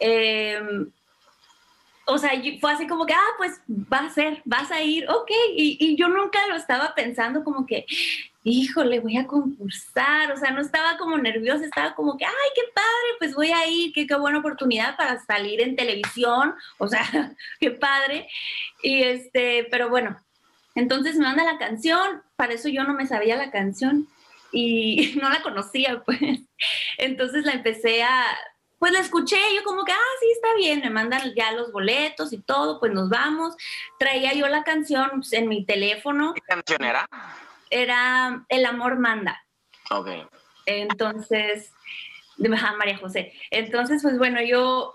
[0.00, 0.90] Em,
[2.06, 2.30] o sea,
[2.60, 5.30] fue así como que, ah, pues va a ser, vas a ir, ok.
[5.54, 7.84] Y, y, yo nunca lo estaba pensando como que,
[8.48, 10.32] híjole, voy a concursar.
[10.32, 13.66] O sea, no estaba como nerviosa, estaba como que, ay, qué padre, pues voy a
[13.66, 16.54] ir, qué, qué buena oportunidad para salir en televisión.
[16.78, 17.02] O sea,
[17.60, 18.28] qué padre.
[18.82, 20.20] Y este, pero bueno,
[20.74, 24.06] entonces me manda la canción, para eso yo no me sabía la canción
[24.52, 26.20] y no la conocía, pues.
[26.98, 28.24] Entonces la empecé a,
[28.78, 32.32] pues la escuché, yo como que, ah, sí, está bien, me mandan ya los boletos
[32.32, 33.56] y todo, pues nos vamos.
[33.98, 36.32] Traía yo la canción en mi teléfono.
[36.34, 37.08] ¿Qué canción era?
[37.70, 39.42] Era El amor manda.
[39.90, 40.08] Ok.
[40.66, 41.72] Entonces,
[42.36, 43.32] de María José.
[43.50, 44.94] Entonces, pues bueno, yo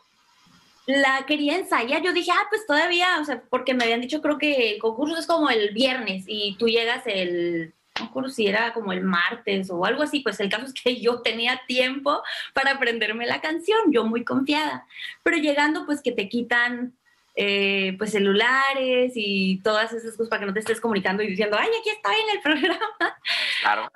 [0.86, 2.02] la quería ensayar.
[2.02, 5.18] Yo dije, ah, pues todavía, o sea, porque me habían dicho, creo que el concurso
[5.18, 9.70] es como el viernes y tú llegas el no recuerdo si era como el martes
[9.70, 13.92] o algo así, pues el caso es que yo tenía tiempo para aprenderme la canción,
[13.92, 14.88] yo muy confiada,
[15.22, 16.94] pero llegando pues que te quitan
[17.36, 21.58] eh, pues celulares y todas esas cosas para que no te estés comunicando y diciendo,
[21.60, 22.90] ay, aquí está en el programa.
[23.62, 23.90] Claro.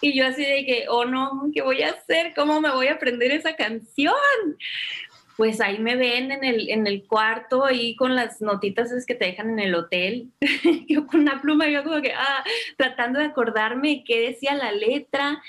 [0.00, 2.32] Y yo así de que, oh no, ¿qué voy a hacer?
[2.34, 4.14] ¿Cómo me voy a aprender esa canción?
[5.38, 9.26] pues ahí me ven en el, en el cuarto ahí con las notitas que te
[9.26, 10.32] dejan en el hotel.
[10.88, 12.42] yo con una pluma, yo como que, ah,
[12.76, 15.40] tratando de acordarme qué decía la letra.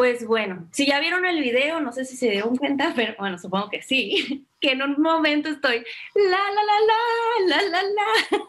[0.00, 3.36] Pues bueno, si ya vieron el video, no sé si se dieron cuenta, pero bueno,
[3.36, 5.84] supongo que sí, que en un momento estoy
[6.14, 8.44] la, la, la, la, la, la, la.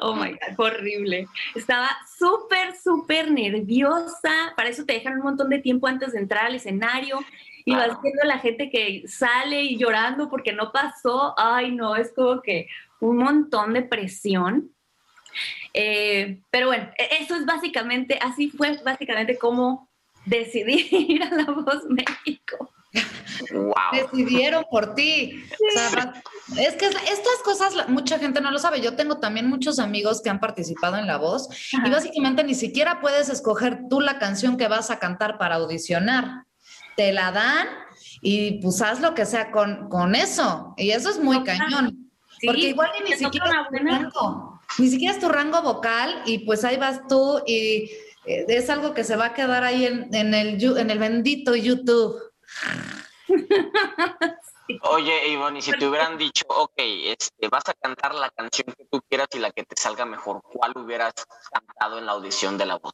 [0.00, 1.28] Oh my God, horrible.
[1.54, 4.52] Estaba súper, súper nerviosa.
[4.56, 7.20] Para eso te dejan un montón de tiempo antes de entrar al escenario
[7.64, 11.34] y vas viendo la gente que sale y llorando porque no pasó.
[11.36, 12.66] Ay, no, es como que
[12.98, 14.72] un montón de presión.
[15.72, 19.89] Eh, pero bueno, e-, eso es básicamente, así fue básicamente como
[20.24, 22.72] decidí ir a La Voz México.
[23.52, 23.74] Wow.
[23.92, 25.44] Decidieron por ti.
[26.58, 28.80] es que estas cosas mucha gente no lo sabe.
[28.80, 33.00] Yo tengo también muchos amigos que han participado en La Voz y básicamente ni siquiera
[33.00, 36.44] puedes escoger tú la canción que vas a cantar para audicionar
[36.96, 37.66] te la dan
[38.20, 40.74] y pues haz lo que sea con, con eso.
[40.76, 42.10] Y eso es muy cañón.
[42.44, 46.64] porque igual ni siquiera, es tu rango, ni siquiera es tu rango vocal y pues
[46.64, 47.90] ahí vas tú y
[48.24, 52.20] es algo que se va a quedar ahí en, en, el, en el bendito YouTube.
[54.82, 58.84] Oye, Ivonne, y si te hubieran dicho, ok, este, vas a cantar la canción que
[58.90, 61.14] tú quieras y la que te salga mejor, ¿cuál hubieras
[61.52, 62.92] cantado en la audición de la voz?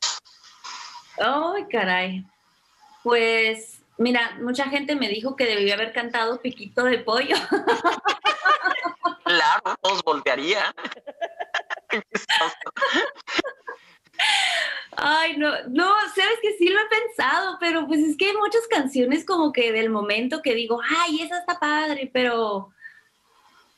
[1.19, 2.25] Ay, caray.
[3.03, 7.37] Pues Mira, mucha gente me dijo que debía haber cantado Piquito de Pollo.
[9.25, 10.75] claro, todos voltearía.
[14.96, 18.66] Ay, no, no, sabes que sí lo he pensado, pero pues es que hay muchas
[18.66, 22.70] canciones como que del momento que digo, ay, esa está padre, pero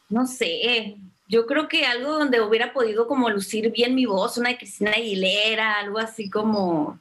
[0.08, 0.96] no sé,
[1.26, 4.92] yo creo que algo donde hubiera podido como lucir bien mi voz, una de Cristina
[4.92, 6.98] Aguilera, algo así como,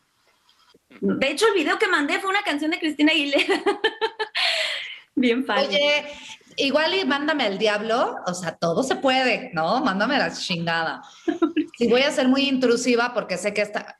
[1.00, 3.62] de hecho, el video que mandé fue una canción de Cristina Aguilera.
[5.16, 5.70] Bien fácil.
[5.70, 6.06] Oye,
[6.58, 9.82] igual y mándame al diablo, o sea, todo se puede, ¿no?
[9.84, 11.02] Mándame la chingada.
[11.78, 14.00] Si voy a ser muy intrusiva, porque sé que esta,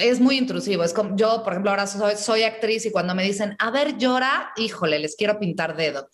[0.00, 0.84] es muy intrusivo.
[0.84, 3.98] Es como yo, por ejemplo, ahora soy, soy actriz y cuando me dicen, a ver,
[3.98, 6.08] llora, híjole, les quiero pintar dedo.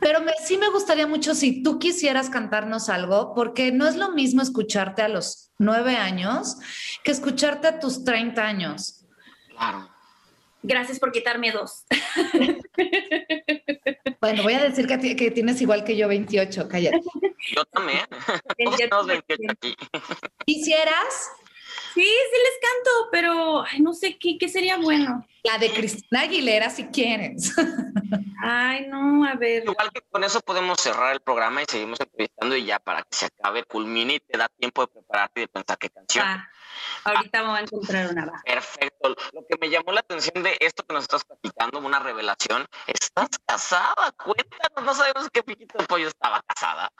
[0.00, 4.42] Pero sí me gustaría mucho si tú quisieras cantarnos algo, porque no es lo mismo
[4.42, 6.56] escucharte a los nueve años
[7.04, 9.04] que escucharte a tus 30 años.
[10.62, 11.84] Gracias por quitarme dos.
[14.20, 17.00] Bueno, voy a decir que, que tienes igual que yo 28, cállate.
[17.54, 18.00] Yo también.
[18.90, 19.76] Todos 28 aquí.
[20.46, 21.30] ¿Quisieras?
[21.94, 25.26] Sí, sí les canto, pero no sé ¿qué, qué sería bueno.
[25.44, 27.54] La de Cristina Aguilera, si quieres.
[28.42, 29.64] Ay, no, a ver.
[29.64, 33.16] Igual que con eso podemos cerrar el programa y seguimos entrevistando y ya para que
[33.16, 36.24] se acabe, culmine y te da tiempo de prepararte y de pensar qué canción.
[36.26, 36.48] Ah,
[37.04, 38.42] ahorita vamos a encontrar una.
[38.44, 39.14] Perfecto.
[39.32, 43.28] Lo que me llamó la atención de esto que nos estás platicando, una revelación, estás
[43.46, 46.90] casada, cuéntanos, no sabemos qué piquito de pollo estaba casada.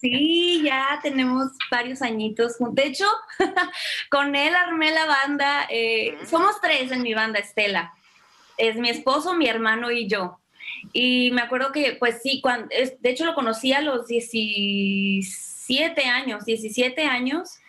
[0.00, 2.56] Sí, ya tenemos varios añitos.
[2.58, 3.06] De hecho,
[4.10, 7.94] con él armé la banda, eh, somos tres en mi banda, Estela.
[8.56, 10.40] Es mi esposo, mi hermano y yo.
[10.92, 16.44] Y me acuerdo que, pues sí, cuando, de hecho lo conocí a los 17 años,
[16.44, 17.59] 17 años,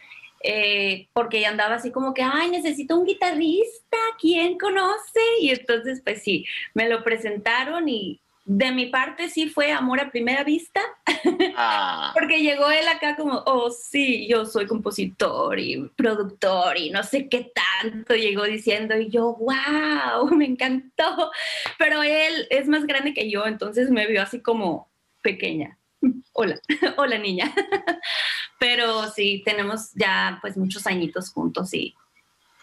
[0.44, 5.20] eh, porque andaba así como que, ay, necesito un guitarrista, ¿quién conoce?
[5.40, 10.12] Y entonces, pues sí, me lo presentaron y de mi parte sí fue amor a
[10.12, 10.82] primera vista,
[11.56, 12.12] ah.
[12.14, 17.30] porque llegó él acá como, oh sí, yo soy compositor y productor y no sé
[17.30, 17.52] qué
[17.82, 21.32] tanto llegó diciendo y yo, wow, me encantó,
[21.78, 24.90] pero él es más grande que yo, entonces me vio así como
[25.22, 25.78] pequeña.
[26.34, 26.60] hola,
[26.98, 27.54] hola niña.
[28.60, 31.96] Pero sí, tenemos ya pues muchos añitos juntos y,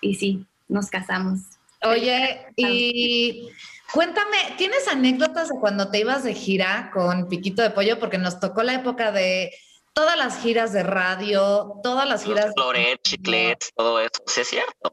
[0.00, 1.40] y sí, nos casamos.
[1.82, 3.50] Oye, y
[3.92, 7.98] cuéntame, ¿tienes anécdotas de cuando te ibas de gira con Piquito de Pollo?
[7.98, 9.52] Porque nos tocó la época de
[9.92, 12.52] todas las giras de radio, todas las giras...
[12.54, 14.92] Floret, chiclets, todo eso, sí es cierto.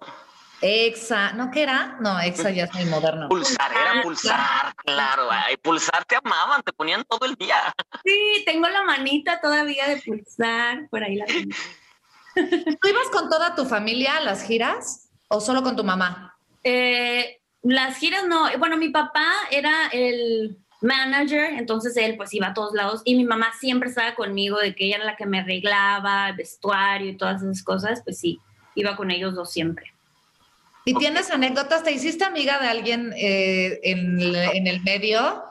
[0.67, 1.95] Exa, ¿no qué era?
[2.01, 3.29] No, Exa ya es muy moderno.
[3.29, 5.27] Pulsar, era pulsar, claro.
[5.29, 7.71] Ay, pulsar te amaban, te ponían todo el día.
[8.03, 11.55] Sí, tengo la manita todavía de pulsar, por ahí la tengo.
[12.81, 16.35] ¿Tú ibas con toda tu familia a las giras o solo con tu mamá?
[16.63, 22.53] Eh, las giras no, bueno, mi papá era el manager, entonces él pues iba a
[22.55, 25.41] todos lados y mi mamá siempre estaba conmigo de que ella era la que me
[25.41, 28.39] arreglaba, el vestuario y todas esas cosas, pues sí,
[28.73, 29.94] iba con ellos dos siempre.
[30.85, 31.83] ¿Y tienes anécdotas?
[31.83, 35.43] ¿Te hiciste amiga de alguien eh, en, en el medio?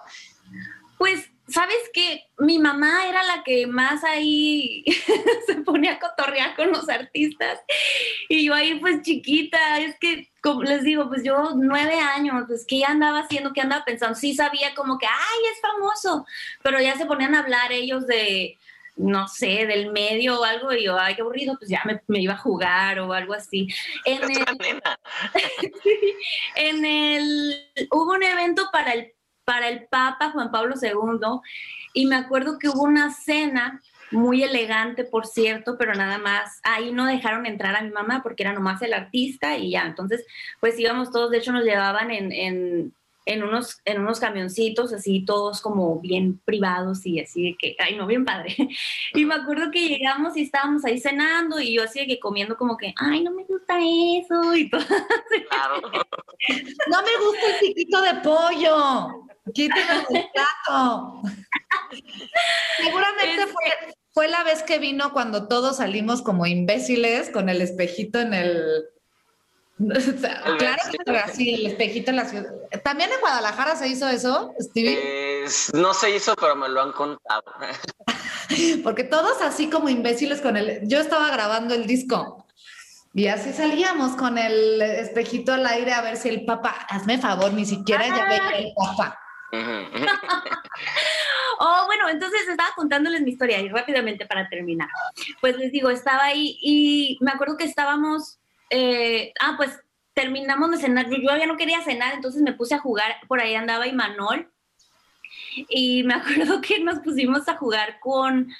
[0.96, 2.24] Pues ¿sabes qué?
[2.38, 4.84] Mi mamá era la que más ahí
[5.46, 7.60] se ponía a cotorrear con los artistas
[8.28, 12.64] y yo ahí pues chiquita, es que como les digo, pues yo nueve años, pues
[12.66, 13.52] ¿qué andaba haciendo?
[13.52, 14.14] ¿Qué andaba pensando?
[14.14, 16.26] Sí sabía como que, ay, es famoso,
[16.62, 18.58] pero ya se ponían a hablar ellos de,
[18.96, 22.20] no sé, del medio o algo, y yo, ay, qué aburrido, pues ya me, me
[22.20, 23.68] iba a jugar o algo así.
[24.04, 24.80] En el,
[26.56, 29.12] en el, hubo un evento para el,
[29.44, 31.40] para el Papa Juan Pablo II,
[31.92, 33.80] y me acuerdo que hubo una cena
[34.10, 38.44] muy elegante, por cierto, pero nada más, ahí no dejaron entrar a mi mamá porque
[38.44, 40.24] era nomás el artista y ya, entonces,
[40.60, 42.94] pues íbamos todos, de hecho nos llevaban en, en
[43.26, 47.96] en unos, en unos camioncitos, así todos como bien privados y así de que, ay,
[47.96, 48.54] no, bien padre.
[49.14, 52.56] Y me acuerdo que llegamos y estábamos ahí cenando y yo así de que comiendo
[52.56, 54.82] como que, ay, no me gusta eso y todo.
[54.82, 55.80] Claro.
[56.90, 59.28] No me gusta el piquito de pollo.
[59.52, 61.22] Quítame el plato.
[62.78, 68.20] Seguramente fue, fue la vez que vino cuando todos salimos como imbéciles con el espejito
[68.20, 68.84] en el,
[70.58, 72.52] claro que así, el espejito en la ciudad.
[72.84, 75.46] ¿También en Guadalajara se hizo eso, Stevie?
[75.74, 77.42] no se hizo, pero me lo han contado.
[78.84, 80.86] Porque todos así como imbéciles con el...
[80.86, 82.46] Yo estaba grabando el disco
[83.14, 87.52] y así salíamos con el espejito al aire a ver si el papá, hazme favor,
[87.52, 89.20] ni siquiera ya veía el papá.
[91.60, 94.88] oh, bueno, entonces estaba contándoles mi historia y rápidamente para terminar.
[95.40, 98.40] Pues les digo, estaba ahí y me acuerdo que estábamos
[98.76, 99.80] eh, ah, pues
[100.14, 101.08] terminamos de cenar.
[101.08, 103.16] Yo, ya no quería cenar, entonces me puse a jugar.
[103.28, 104.50] Por ahí andaba Imanol.
[105.68, 108.52] Y me acuerdo que nos pusimos a jugar con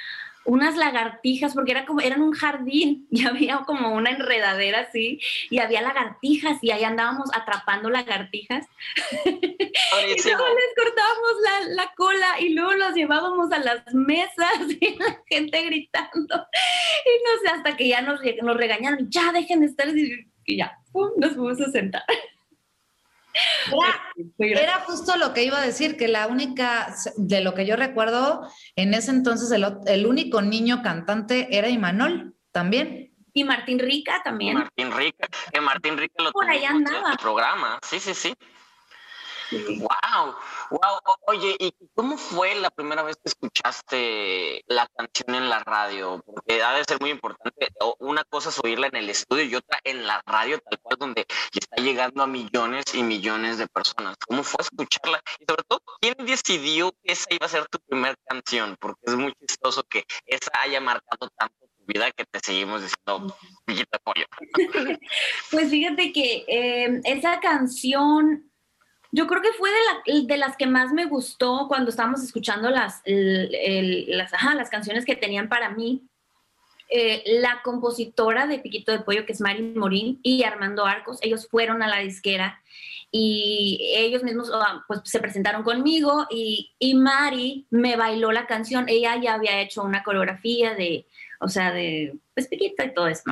[0.44, 5.58] unas lagartijas, porque era como, eran un jardín y había como una enredadera así, y
[5.58, 8.66] había lagartijas y ahí andábamos atrapando lagartijas.
[9.24, 14.96] y luego les cortábamos la, la, cola y luego los llevábamos a las mesas y
[14.96, 16.46] la gente gritando.
[17.04, 19.88] Y no sé, hasta que ya nos, nos regañaron, ya dejen de estar,
[20.46, 20.78] y ya,
[21.16, 22.04] nos fuimos a sentar.
[24.38, 28.48] Era, justo lo que iba a decir, que la única, de lo que yo recuerdo,
[28.76, 29.50] en ese entonces
[29.86, 33.12] el, único niño cantante era Imanol, también.
[33.32, 34.54] Y Martín Rica también.
[34.54, 37.12] Martín Rica, que Martín Rica lo Por allá andaba.
[37.12, 38.34] el programa, sí, sí, sí.
[39.50, 40.34] Wow,
[40.70, 41.00] wow.
[41.26, 46.22] Oye, ¿y cómo fue la primera vez que escuchaste la canción en la radio?
[46.24, 47.68] Porque ha de ser muy importante.
[47.98, 51.26] Una cosa es oírla en el estudio y otra en la radio, tal cual, donde
[51.52, 54.16] está llegando a millones y millones de personas.
[54.26, 55.22] ¿Cómo fue escucharla?
[55.40, 58.76] Y sobre todo, ¿quién decidió que esa iba a ser tu primera canción?
[58.78, 63.36] Porque es muy chistoso que esa haya marcado tanto tu vida que te seguimos diciendo,
[63.66, 64.26] Villita Pollo.
[65.50, 68.50] pues fíjate que eh, esa canción
[69.14, 69.70] yo creo que fue
[70.06, 75.04] de, de, las que más me gustó cuando estábamos escuchando las, las, ajá, las canciones
[75.04, 76.02] que tenían para mí.
[76.90, 81.46] Eh, la compositora de Piquito de Pollo, que es Mari Morín, y Armando Arcos, ellos
[81.48, 82.60] fueron a la disquera
[83.12, 88.86] y ellos mismos ah, pues, se presentaron conmigo y, y Mari me bailó la canción.
[88.88, 91.06] Ella ya había hecho una coreografía de,
[91.38, 93.22] o sea, de pues Piquito y todo eso,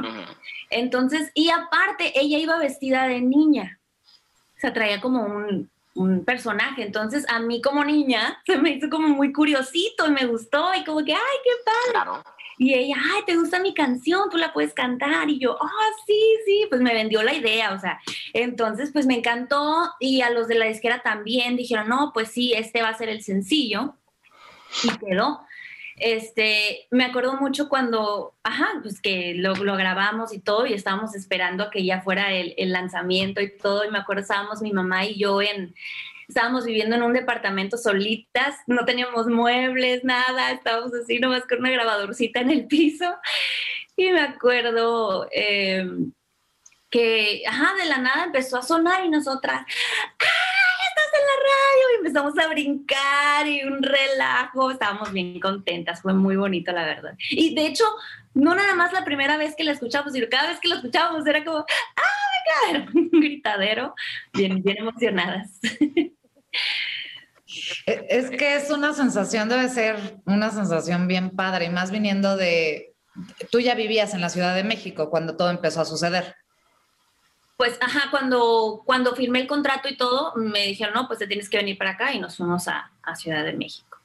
[0.70, 3.80] Entonces, y aparte, ella iba vestida de niña.
[4.56, 6.82] O sea, traía como un, un personaje.
[6.82, 10.84] Entonces, a mí como niña se me hizo como muy curiosito y me gustó y
[10.84, 11.50] como que, ay, qué
[11.92, 12.22] padre.
[12.58, 14.30] Y ella, ay, ¿te gusta mi canción?
[14.30, 15.28] Tú la puedes cantar.
[15.28, 18.00] Y yo, ah, sí, sí, pues me vendió la idea, o sea.
[18.34, 22.52] Entonces, pues me encantó y a los de la disquera también dijeron, no, pues sí,
[22.52, 23.96] este va a ser el sencillo.
[24.84, 25.40] Y quedó.
[25.96, 31.70] Este, me acuerdo mucho cuando, ajá, pues que lo, grabamos y todo y estábamos esperando
[31.70, 33.84] que ya fuera el, el, lanzamiento y todo.
[33.84, 35.74] Y me acuerdo, estábamos mi mamá y yo en,
[36.32, 41.70] estábamos viviendo en un departamento solitas, no teníamos muebles, nada, estábamos así nomás con una
[41.70, 43.14] grabadorcita en el piso.
[43.96, 45.86] Y me acuerdo eh,
[46.88, 49.62] que, ajá, de la nada empezó a sonar y nosotras,
[50.20, 50.71] ¡ah,
[51.14, 51.84] en la radio!
[51.92, 57.14] Y empezamos a brincar y un relajo, estábamos bien contentas, fue muy bonito, la verdad.
[57.30, 57.84] Y de hecho,
[58.34, 61.26] no nada más la primera vez que la escuchamos, sino cada vez que la escuchábamos
[61.26, 62.90] era como, ¡ah, venga!
[62.94, 63.94] un gritadero,
[64.32, 65.60] bien, bien emocionadas.
[67.86, 72.36] E, es que es una sensación, debe ser una sensación bien padre, y más viniendo
[72.36, 72.94] de,
[73.50, 76.36] tú ya vivías en la Ciudad de México cuando todo empezó a suceder.
[77.62, 81.48] Pues, ajá, cuando, cuando firmé el contrato y todo, me dijeron, no, pues te tienes
[81.48, 83.98] que venir para acá y nos fuimos a, a Ciudad de México.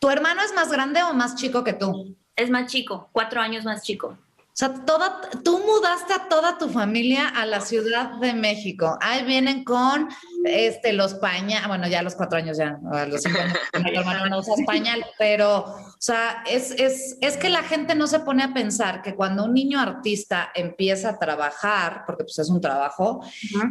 [0.00, 2.16] ¿Tu hermano es más grande o más chico que tú?
[2.34, 4.18] Es más chico, cuatro años más chico.
[4.56, 8.96] O sea, toda, tú mudaste a toda tu familia a la Ciudad de México.
[9.02, 10.08] Ahí vienen con
[10.46, 13.94] este, los pañales, bueno, ya a los cuatro años ya, a los cinco años, mi
[13.94, 18.20] hermano no usa pañal, pero, o sea, es, es, es que la gente no se
[18.20, 22.62] pone a pensar que cuando un niño artista empieza a trabajar, porque pues es un
[22.62, 23.20] trabajo,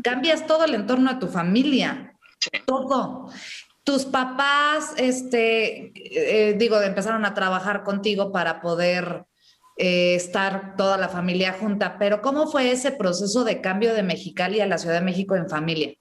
[0.04, 2.14] cambias todo el entorno de tu familia,
[2.68, 3.32] todo.
[3.84, 9.26] Tus papás, este, eh, digo, empezaron a trabajar contigo para poder
[9.78, 14.62] eh, estar toda la familia junta, pero ¿cómo fue ese proceso de cambio de Mexicali
[14.62, 15.94] a la Ciudad de México en familia?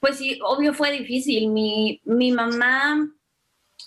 [0.00, 1.50] Pues sí, obvio fue difícil.
[1.50, 3.08] Mi, mi mamá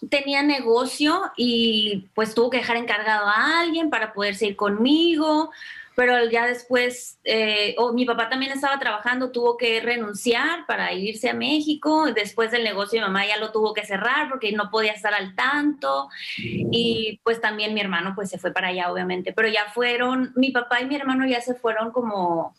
[0.10, 5.52] tenía negocio y pues tuvo que dejar encargado a alguien para poderse ir conmigo
[5.96, 11.30] pero ya después, eh, o mi papá también estaba trabajando, tuvo que renunciar para irse
[11.30, 14.94] a México, después del negocio mi mamá ya lo tuvo que cerrar porque no podía
[14.94, 19.48] estar al tanto, y pues también mi hermano pues se fue para allá, obviamente, pero
[19.48, 22.56] ya fueron, mi papá y mi hermano ya se fueron como,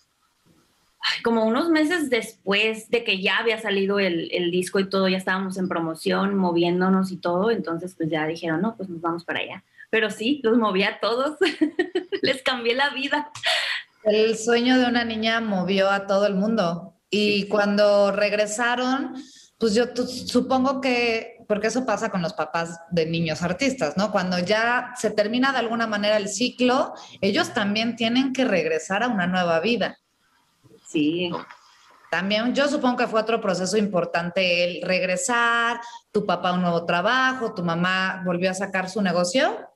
[1.25, 5.19] como unos meses después de que ya había salido el, el disco y todo, ya
[5.19, 9.41] estábamos en promoción, moviéndonos y todo, entonces pues ya dijeron, no, pues nos vamos para
[9.41, 9.65] allá
[9.95, 11.37] pero sí, los moví a todos,
[12.23, 13.31] les cambié la vida.
[14.03, 16.97] El sueño de una niña movió a todo el mundo.
[17.11, 19.15] Y cuando regresaron,
[19.57, 24.11] pues yo supongo que, porque eso pasa con los papás de niños artistas, ¿no?
[24.11, 29.09] Cuando ya se termina de alguna manera el ciclo, ellos también tienen que regresar a
[29.09, 30.01] una nueva vida.
[30.89, 31.31] Sí.
[32.11, 35.81] También yo supongo que fue otro proceso importante el regresar,
[36.11, 39.71] tu papá un nuevo trabajo, tu mamá volvió a sacar su negocio.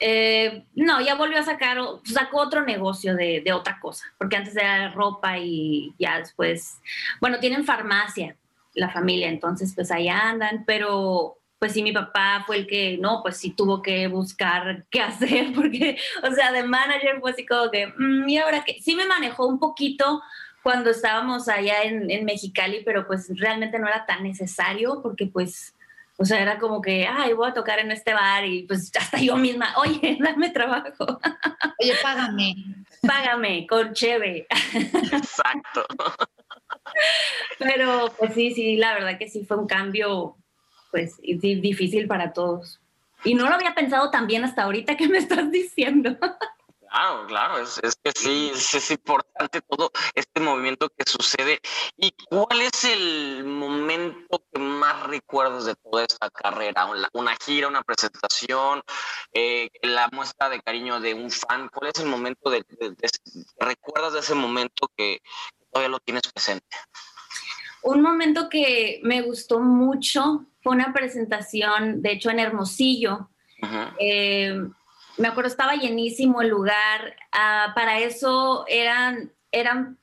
[0.00, 4.90] Eh, no, ya volvió a sacar, sacó otro negocio de, otra cosa, porque antes era
[4.90, 6.78] ropa y ya después,
[7.20, 8.36] bueno, tienen farmacia
[8.74, 13.22] la familia, entonces pues ahí andan, pero pues sí, mi papá fue el que, no,
[13.22, 17.70] pues sí tuvo que buscar qué hacer, porque, o sea, de manager fue así como
[17.70, 20.22] que, mm, y ahora que, sí me manejó un poquito
[20.62, 25.73] cuando estábamos allá en Mexicali, pero pues realmente no era tan necesario, porque pues
[26.16, 29.18] o sea, era como que, ay, voy a tocar en este bar y pues hasta
[29.18, 31.20] yo misma, oye, dame trabajo.
[31.80, 32.54] Oye, págame.
[33.02, 34.46] Págame, con cheve.
[35.12, 35.84] Exacto.
[37.58, 40.36] Pero pues sí, sí, la verdad que sí fue un cambio,
[40.90, 42.80] pues difícil para todos.
[43.24, 46.16] Y no lo había pensado tan bien hasta ahorita que me estás diciendo.
[46.94, 51.60] Claro, claro, es, que sí, es, importante todo este movimiento que sucede.
[51.96, 56.86] ¿Y cuál es el momento que más recuerdas de toda esta carrera?
[57.12, 58.80] ¿Una, gira, una presentación,
[59.32, 61.68] eh, la muestra de cariño de un fan?
[61.68, 62.64] ¿Cuál es el momento de,
[63.58, 65.20] recuerdas de ese momento que
[65.72, 66.76] todavía lo tienes presente?
[67.82, 73.30] Un momento que me gustó mucho fue una presentación, de hecho, en Hermosillo
[75.16, 77.16] me acuerdo, estaba llenísimo el lugar.
[77.32, 79.98] Ah, para eso eran, eran,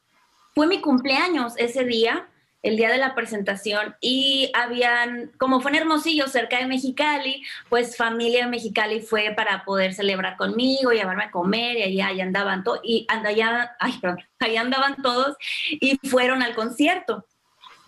[0.53, 2.27] fue mi cumpleaños ese día,
[2.63, 7.97] el día de la presentación, y habían, como fue en Hermosillo, cerca de Mexicali, pues
[7.97, 12.79] familia de Mexicali fue para poder celebrar conmigo, llevarme a comer, y allá, andaban todos,
[12.83, 15.35] y allá, ay, perdón, allá andaban todos,
[15.71, 17.25] y fueron al concierto.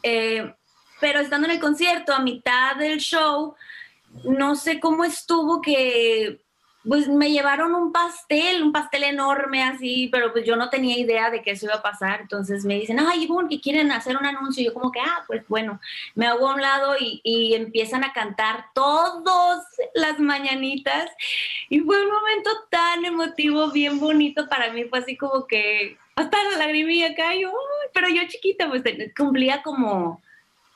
[0.01, 0.53] Eh,
[0.99, 3.55] pero estando en el concierto, a mitad del show,
[4.23, 6.42] no sé cómo estuvo que
[6.87, 11.29] pues me llevaron un pastel, un pastel enorme así, pero pues yo no tenía idea
[11.29, 12.21] de que eso iba a pasar.
[12.21, 14.63] Entonces me dicen, ay, Ivonne, que quieren hacer un anuncio.
[14.63, 15.79] Yo como que, ah, pues bueno,
[16.15, 21.09] me hago a un lado y, y empiezan a cantar todas las mañanitas.
[21.69, 24.83] Y fue un momento tan emotivo, bien bonito para mí.
[24.85, 27.51] Fue así como que hasta la lagrimilla cayó,
[27.93, 28.83] pero yo chiquita, pues
[29.15, 30.21] cumplía como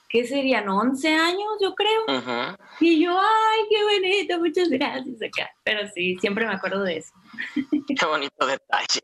[0.10, 0.68] ¿qué serían?
[0.70, 2.58] 11 años, yo creo.
[2.80, 5.50] Y yo, ay, qué bonito, muchas gracias acá.
[5.64, 7.14] Pero sí, siempre me acuerdo de eso.
[7.88, 9.02] Qué bonito detalle.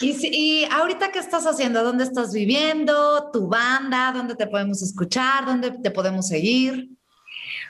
[0.00, 1.82] Y, si- y ahorita, ¿qué estás haciendo?
[1.82, 3.30] ¿Dónde estás viviendo?
[3.32, 4.12] ¿Tu banda?
[4.14, 5.46] ¿Dónde te podemos escuchar?
[5.46, 6.88] ¿Dónde te podemos seguir?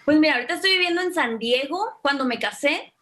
[0.05, 1.99] Pues mira, ahorita estoy viviendo en San Diego.
[2.03, 2.93] Cuando me casé,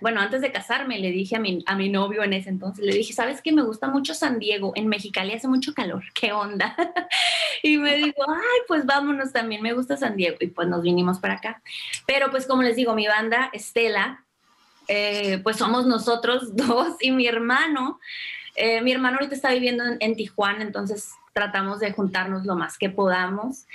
[0.00, 2.92] bueno, antes de casarme, le dije a mi, a mi novio en ese entonces, le
[2.94, 3.52] dije, ¿sabes qué?
[3.52, 4.72] Me gusta mucho San Diego.
[4.74, 6.04] En Mexicali hace mucho calor.
[6.14, 6.76] ¿Qué onda?
[7.62, 9.62] y me dijo, ay, pues vámonos también.
[9.62, 10.36] Me gusta San Diego.
[10.40, 11.62] Y pues nos vinimos para acá.
[12.06, 14.24] Pero pues como les digo, mi banda, Estela,
[14.88, 18.00] eh, pues somos nosotros dos y mi hermano.
[18.56, 22.76] Eh, mi hermano ahorita está viviendo en, en Tijuana, entonces tratamos de juntarnos lo más
[22.76, 23.66] que podamos.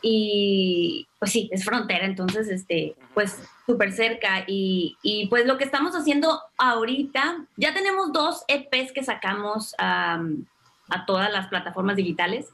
[0.00, 4.44] Y pues sí, es frontera, entonces, este, pues súper cerca.
[4.46, 10.20] Y, y, pues lo que estamos haciendo ahorita, ya tenemos dos EPs que sacamos a
[11.06, 12.50] todas las plataformas digitales,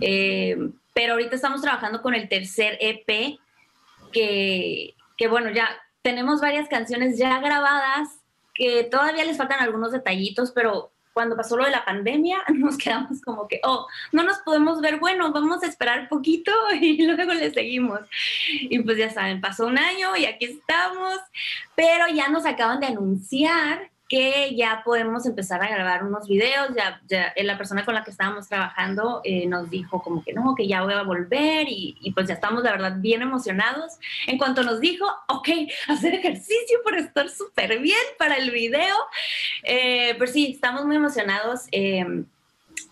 [0.00, 0.56] eh,
[0.94, 3.38] pero ahorita estamos trabajando con el tercer EP
[4.12, 5.68] que, que bueno, ya
[6.02, 8.08] tenemos varias canciones ya grabadas
[8.54, 13.20] que todavía les faltan algunos detallitos, pero cuando pasó lo de la pandemia, nos quedamos
[13.22, 17.52] como que, oh, no nos podemos ver, bueno, vamos a esperar poquito y luego le
[17.52, 17.98] seguimos.
[18.48, 21.18] Y pues ya saben, pasó un año y aquí estamos,
[21.74, 27.00] pero ya nos acaban de anunciar que ya podemos empezar a grabar unos videos, ya,
[27.06, 30.66] ya la persona con la que estábamos trabajando eh, nos dijo como que no, que
[30.66, 33.98] ya voy a volver y, pues ya estamos la verdad bien emocionados.
[34.26, 35.48] En cuanto nos dijo, ok,
[35.88, 38.96] hacer ejercicio para estar súper bien para el video,
[39.62, 42.24] eh, pero sí, estamos muy emocionados, eh,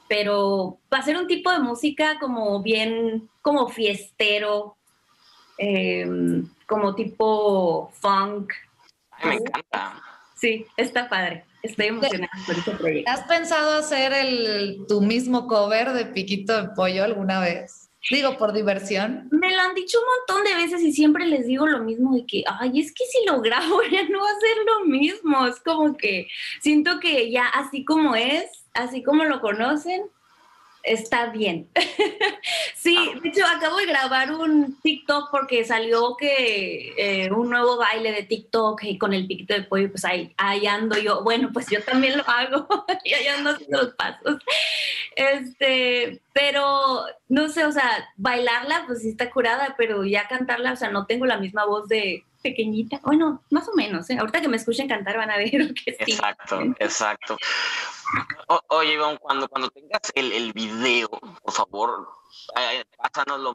[0.08, 4.76] pero va a ser un tipo de música como bien, como fiestero,
[5.56, 6.06] eh,
[6.66, 8.52] como tipo funk.
[9.24, 10.02] Me encanta.
[10.36, 11.44] Sí, está padre.
[11.62, 13.10] Estoy emocionada por este proyecto.
[13.10, 17.90] ¿Has pensado hacer el, tu mismo cover de Piquito de Pollo alguna vez?
[18.10, 19.28] Digo, por diversión.
[19.32, 22.24] Me lo han dicho un montón de veces y siempre les digo lo mismo de
[22.24, 25.46] que, ay, es que si lo grabo ya no va a ser lo mismo.
[25.46, 26.28] Es como que
[26.60, 30.02] siento que ya así como es, así como lo conocen,
[30.86, 31.68] está bien.
[32.76, 38.12] sí, de hecho acabo de grabar un TikTok porque salió que eh, un nuevo baile
[38.12, 41.22] de TikTok y con el piquito de pollo, pues ahí, ahí ando yo.
[41.22, 42.68] Bueno, pues yo también lo hago
[43.04, 44.36] y ahí ando haciendo los pasos.
[45.16, 50.76] Este, pero no sé, o sea, bailarla pues sí está curada, pero ya cantarla, o
[50.76, 53.00] sea, no tengo la misma voz de pequeñita.
[53.02, 54.16] Bueno, más o menos, ¿eh?
[54.18, 55.50] Ahorita que me escuchen cantar van a ver
[55.84, 56.12] que sí.
[56.12, 57.36] Exacto, exacto.
[58.68, 62.08] Oye, Ivonne, cuando, cuando tengas el video, por favor,
[62.56, 63.54] eh, pásanoslo,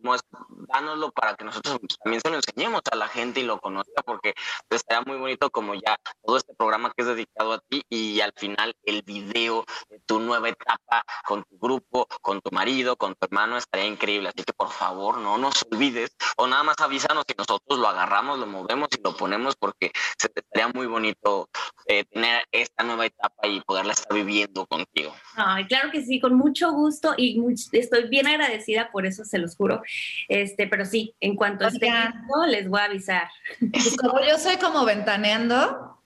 [0.68, 4.34] dánoslo para que nosotros también se lo enseñemos a la gente y lo conozca, porque
[4.70, 8.34] estaría muy bonito como ya todo este programa que es dedicado a ti y al
[8.36, 13.26] final el video de tu nueva etapa con tu grupo, con tu marido, con tu
[13.26, 14.30] hermano, estaría increíble.
[14.30, 18.40] Así que por favor, no nos olvides o nada más avísanos y nosotros lo agarramos,
[18.40, 21.50] lo movemos y lo ponemos porque se te estaría muy bonito
[21.88, 25.14] eh, tener esta nueva etapa y poderla estar viviendo contigo.
[25.36, 29.56] Ay, claro que sí, con mucho gusto y estoy bien agradecida por eso, se los
[29.56, 29.82] juro.
[30.28, 33.30] Este, pero sí, en cuanto esté listo, les voy a avisar.
[33.72, 36.02] Pues como yo soy como ventaneando,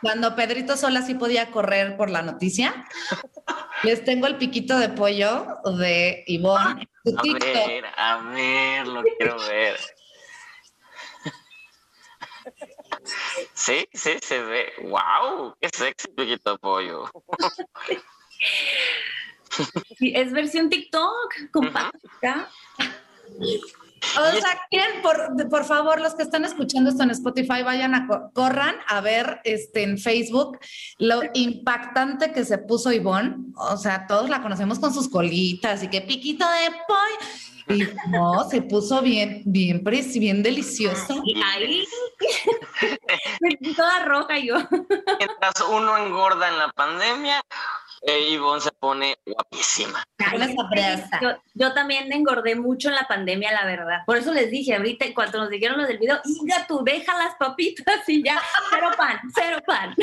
[0.00, 2.84] cuando Pedrito Sola sí podía correr por la noticia,
[3.82, 5.46] les tengo el piquito de pollo
[5.78, 6.88] de Ivonne.
[7.16, 9.76] A ver, a ver, lo quiero ver.
[13.54, 14.72] Sí, sí, se ve.
[14.82, 15.56] ¡Wow!
[15.60, 17.10] ¡Qué sexy piquito de pollo!
[19.98, 22.48] Sí, es versión TikTok, compacta.
[24.18, 25.02] O sea, ¿quién?
[25.02, 29.40] Por, por favor, los que están escuchando esto en Spotify, vayan a corran a ver
[29.44, 30.58] este, en Facebook
[30.98, 33.36] lo impactante que se puso Ivonne.
[33.56, 37.52] O sea, todos la conocemos con sus colitas y que piquito de pollo.
[37.68, 41.22] Y no, se puso bien, bien, bien delicioso.
[41.24, 41.84] Y ahí,
[43.76, 44.56] toda roja yo.
[45.18, 47.40] Mientras uno engorda en la pandemia,
[48.02, 50.04] eh, Ivonne se pone guapísima.
[51.20, 54.00] Yo, yo, también engordé mucho en la pandemia, la verdad.
[54.04, 57.36] Por eso les dije ahorita, cuando nos dijeron lo del video, Inga, tú deja las
[57.36, 58.40] papitas y ya,
[58.70, 59.94] cero pan, cero pan.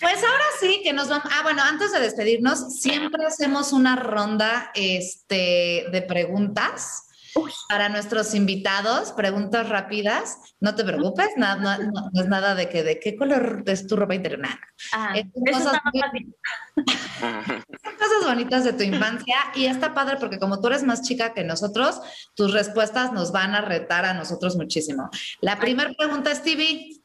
[0.00, 1.24] Pues ahora sí que nos vamos.
[1.32, 7.52] Ah, bueno, antes de despedirnos, siempre hacemos una ronda este, de preguntas Uy.
[7.68, 10.38] para nuestros invitados, preguntas rápidas.
[10.60, 13.86] No te preocupes, no, no, no, no es nada de que de qué color es
[13.86, 14.40] tu ropa interior.
[14.40, 14.60] Nada.
[14.92, 16.34] Ah, Es cosas, muy-
[17.20, 21.32] son cosas bonitas de tu infancia y está padre porque como tú eres más chica
[21.34, 22.00] que nosotros,
[22.34, 25.08] tus respuestas nos van a retar a nosotros muchísimo.
[25.40, 27.00] La primera pregunta, Stevie.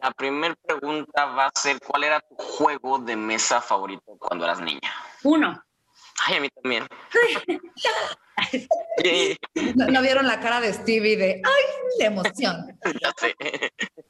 [0.00, 4.60] La primera pregunta va a ser: ¿Cuál era tu juego de mesa favorito cuando eras
[4.60, 4.92] niña?
[5.24, 5.60] Uno.
[6.26, 6.86] Ay, a mí también.
[9.74, 11.62] No, no vieron la cara de Stevie de ¡ay,
[11.98, 12.78] la emoción!
[13.02, 13.34] ya sé.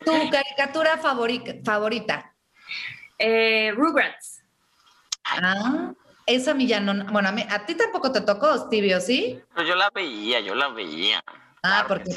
[0.04, 2.34] Tu caricatura favori- favorita.
[3.18, 4.42] Eh, Rugrats.
[5.24, 5.92] Ah,
[6.26, 7.10] esa a ya no.
[7.10, 9.40] Bueno, a, mí, a ti tampoco te tocó, Stevie, sí?
[9.54, 11.22] Pero yo la veía, yo la veía.
[11.62, 12.10] Ah, porque,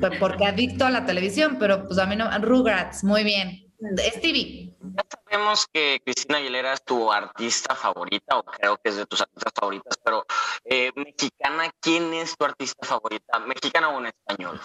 [0.00, 2.30] pues, porque adicto a la televisión, pero pues a mí no.
[2.38, 3.63] Rugrats, muy bien.
[3.80, 4.74] Stevie.
[4.80, 9.20] Ya sabemos que Cristina Aguilera es tu artista favorita, o creo que es de tus
[9.20, 10.24] artistas favoritas, pero
[10.64, 13.38] eh, mexicana, ¿quién es tu artista favorita?
[13.40, 14.60] ¿Mexicana o en español?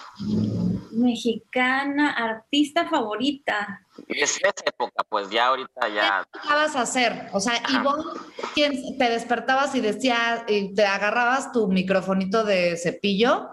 [0.92, 3.82] Mexicana, artista favorita.
[4.08, 6.28] Es esa época, pues ya ahorita ya.
[6.32, 7.30] ¿Qué vas a hacer?
[7.34, 8.04] O sea, Ivonne,
[8.54, 13.50] ¿quién te despertabas y decías, y te agarrabas tu microfonito de cepillo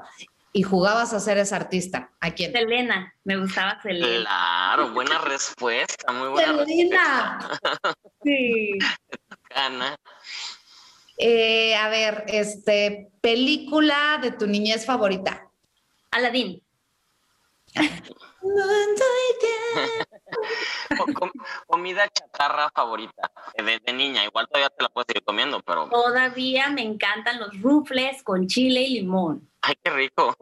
[0.57, 2.13] y jugabas a ser esa artista?
[2.19, 2.51] ¿A quién?
[2.51, 4.23] Selena, me gustaba Selena.
[4.23, 7.39] Claro, buena respuesta, muy buena Selena.
[8.25, 8.71] Sí.
[9.55, 9.97] Ana.
[11.19, 15.47] Eh, a ver, este, película de tu niñez favorita.
[17.77, 18.97] Aladín.
[21.67, 25.89] comida chatarra favorita de, niña, igual todavía te la puedes seguir comiendo, pero...
[25.89, 29.49] Todavía me encantan los rufles con chile y limón.
[29.63, 30.37] Ay, qué rico.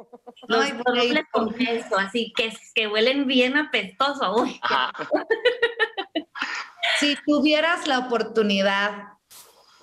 [0.48, 4.44] Los, rufles con queso, así que, que huelen bien apestoso.
[6.98, 9.14] si tuvieras la oportunidad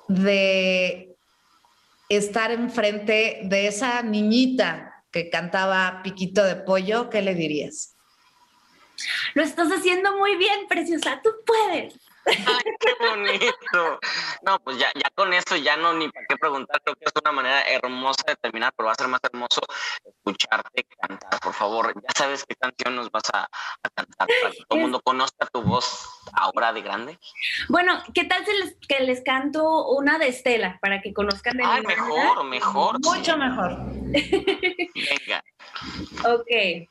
[0.08, 1.16] de
[2.10, 7.95] estar enfrente de esa niñita que cantaba Piquito de Pollo, ¿qué le dirías?
[9.34, 11.95] Lo estás haciendo muy bien, preciosa, tú puedes.
[12.26, 13.99] Ay, qué bonito.
[14.43, 17.11] No, pues ya, ya con eso ya no ni para qué preguntar, creo que es
[17.22, 19.61] una manera hermosa de terminar, pero va a ser más hermoso
[20.05, 21.39] escucharte cantar.
[21.39, 23.47] Por favor, ya sabes qué canción nos vas a,
[23.95, 27.19] cantar para que todo el mundo conozca tu voz ahora de grande.
[27.69, 31.63] Bueno, ¿qué tal si les, que les canto una de Estela para que conozcan de
[31.65, 32.99] Ay, mejor, mejor.
[33.03, 33.78] Mucho mejor.
[34.11, 35.43] Venga.
[36.26, 36.88] ok.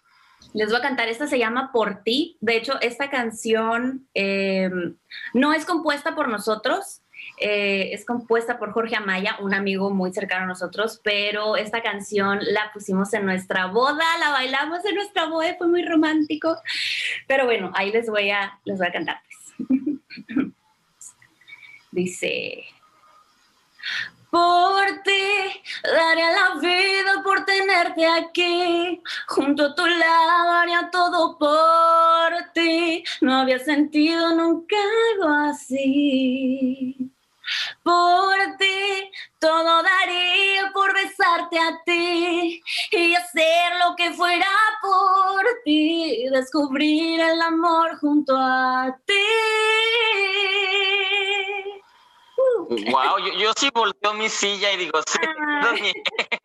[0.52, 2.36] Les voy a cantar, esta se llama Por ti.
[2.40, 4.96] De hecho, esta canción em,
[5.32, 7.02] no es compuesta por nosotros,
[7.38, 12.40] eh, es compuesta por Jorge Amaya, un amigo muy cercano a nosotros, pero esta canción
[12.42, 16.56] la pusimos en nuestra boda, la bailamos en nuestra boda, fue muy romántico.
[17.28, 19.20] Pero bueno, ahí les voy a, les voy a cantar.
[19.58, 19.68] Pues.
[21.92, 22.64] Dice,
[24.30, 32.52] por ti, daría la vida por tenerte aquí, junto a tu lado haría todo por
[32.54, 33.04] ti.
[33.20, 34.76] No había sentido nunca
[35.12, 37.10] algo así.
[37.82, 39.10] Por ti,
[39.40, 42.62] todo daría por besarte a ti
[42.92, 44.46] y hacer lo que fuera
[44.80, 49.14] por ti, descubrir el amor junto a ti.
[52.68, 55.18] Wow, yo, sí volteo mi silla y digo, sí,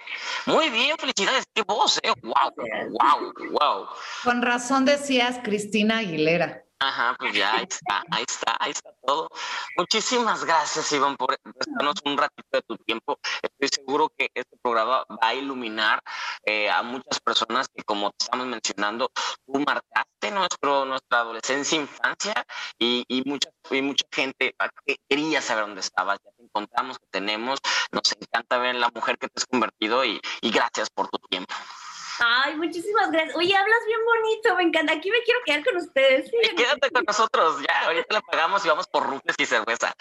[0.48, 2.52] muy bien, felicidades, qué voz, eh, wow,
[2.90, 3.88] wow, wow.
[4.24, 6.65] Con razón decías Cristina Aguilera.
[6.80, 9.30] Ajá, pues ya, ahí está, ahí está, ahí está todo.
[9.78, 13.18] Muchísimas gracias, Iván, por prestarnos un ratito de tu tiempo.
[13.42, 16.02] Estoy seguro que este programa va a iluminar
[16.46, 19.10] eh, a muchas personas que, como te estamos mencionando,
[19.46, 22.46] tú marcaste nuestro, nuestra adolescencia, infancia
[22.78, 24.54] y, y, mucha, y mucha gente
[24.86, 26.20] que quería saber dónde estabas.
[26.26, 27.60] Ya te encontramos, que tenemos.
[27.92, 31.56] Nos encanta ver la mujer que te has convertido y gracias por tu tiempo.
[32.20, 33.36] Ay, muchísimas gracias.
[33.36, 34.94] Oye, hablas bien bonito, me encanta.
[34.94, 36.32] Aquí me quiero quedar con ustedes.
[36.56, 37.88] quédate con nosotros, ya.
[37.88, 39.96] Ahorita le pagamos y vamos por rufles y cerveza.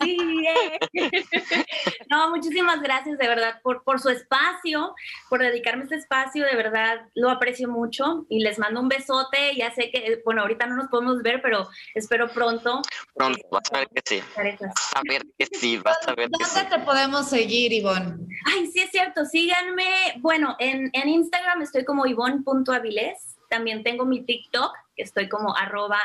[0.00, 0.78] Sí, eh.
[2.10, 4.94] No, muchísimas gracias de verdad por, por su espacio,
[5.28, 6.44] por dedicarme este espacio.
[6.44, 9.56] De verdad, lo aprecio mucho y les mando un besote.
[9.56, 12.82] Ya sé que, bueno, ahorita no nos podemos ver, pero espero pronto.
[13.14, 14.22] Pronto, vas a ver que sí.
[14.36, 16.54] Vas a ver que sí, vas a ver que sí.
[16.54, 18.14] ¿Dónde te podemos seguir, Ivonne?
[18.46, 19.24] Ay, sí, es cierto.
[19.24, 23.36] Síganme, bueno, en, en Instagram estoy como ivonne.avilés.
[23.48, 26.00] También tengo mi TikTok, que estoy como arroba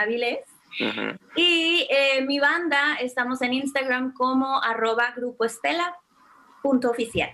[0.00, 0.40] Avilés.
[1.36, 5.94] Y eh, mi banda, estamos en Instagram como arroba grupo estela
[6.62, 7.30] punto oficial.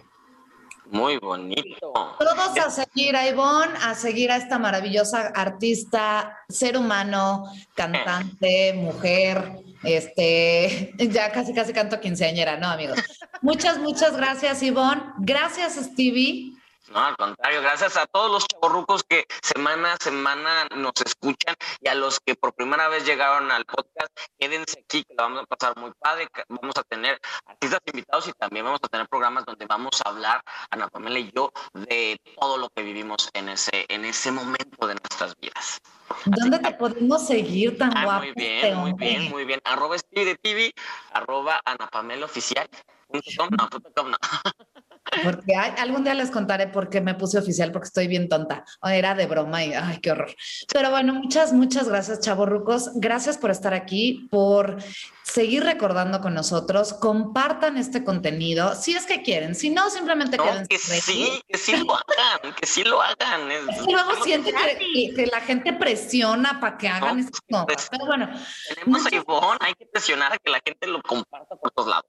[0.90, 1.92] Muy bonito.
[2.18, 7.44] Todos a seguir a Ivonne, a seguir a esta maravillosa artista, ser humano,
[7.74, 9.52] cantante, mujer,
[9.82, 12.98] este, ya casi casi canto quinceañera, ¿no, amigos?
[13.42, 15.02] Muchas, muchas gracias, Ivonne.
[15.18, 16.55] Gracias, Stevie.
[16.88, 21.88] No, al contrario, gracias a todos los chavorrucos que semana a semana nos escuchan y
[21.88, 25.46] a los que por primera vez llegaron al podcast, quédense aquí que lo vamos a
[25.46, 29.66] pasar muy padre, vamos a tener artistas invitados y también vamos a tener programas donde
[29.66, 34.04] vamos a hablar, Ana Pamela y yo, de todo lo que vivimos en ese, en
[34.04, 35.80] ese momento de nuestras vidas.
[36.24, 38.24] ¿Dónde te podemos seguir tan guapo?
[38.24, 39.60] Muy bien, muy bien, muy bien.
[39.64, 40.72] Arroba Steve de TV,
[41.12, 42.68] arroba Ana Pamela Oficial.
[43.10, 44.16] no, no.
[45.24, 48.64] Porque algún día les contaré por qué me puse oficial, porque estoy bien tonta.
[48.82, 50.34] Era de broma y ay, qué horror.
[50.72, 52.90] Pero bueno, muchas, muchas gracias, chavorrucos.
[52.94, 54.76] Gracias por estar aquí, por
[55.22, 56.94] seguir recordando con nosotros.
[56.94, 59.54] Compartan este contenido si es que quieren.
[59.54, 60.66] Si no, simplemente no, queden.
[60.66, 63.50] Que sí, que sí lo hagan, que sí lo hagan.
[63.50, 67.88] Es que luego que, que, la gente presiona para que hagan no, estas cosas.
[67.90, 68.28] Pero bueno.
[68.68, 69.12] Tenemos muchas...
[69.12, 72.06] iPhone, hay que presionar a que la gente lo comparta por todos lados.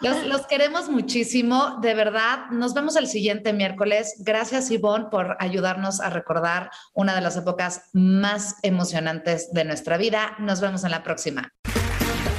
[0.00, 2.50] Los, los, queremos muchísimo, de verdad.
[2.50, 4.14] Nos vemos el siguiente miércoles.
[4.18, 10.36] Gracias, Ivonne, por ayudarnos a recordar una de las épocas más emocionantes de nuestra vida.
[10.38, 11.52] Nos vemos en la próxima.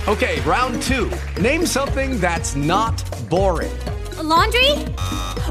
[0.07, 1.11] Okay, round two.
[1.41, 2.95] Name something that's not
[3.29, 3.77] boring.
[4.17, 4.71] A laundry?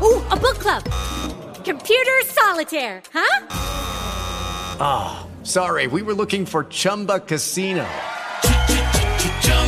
[0.03, 0.83] Ooh, a book club.
[1.63, 3.47] Computer solitaire, huh?
[4.81, 5.87] Ah, oh, sorry.
[5.89, 7.87] We were looking for Chumba Casino.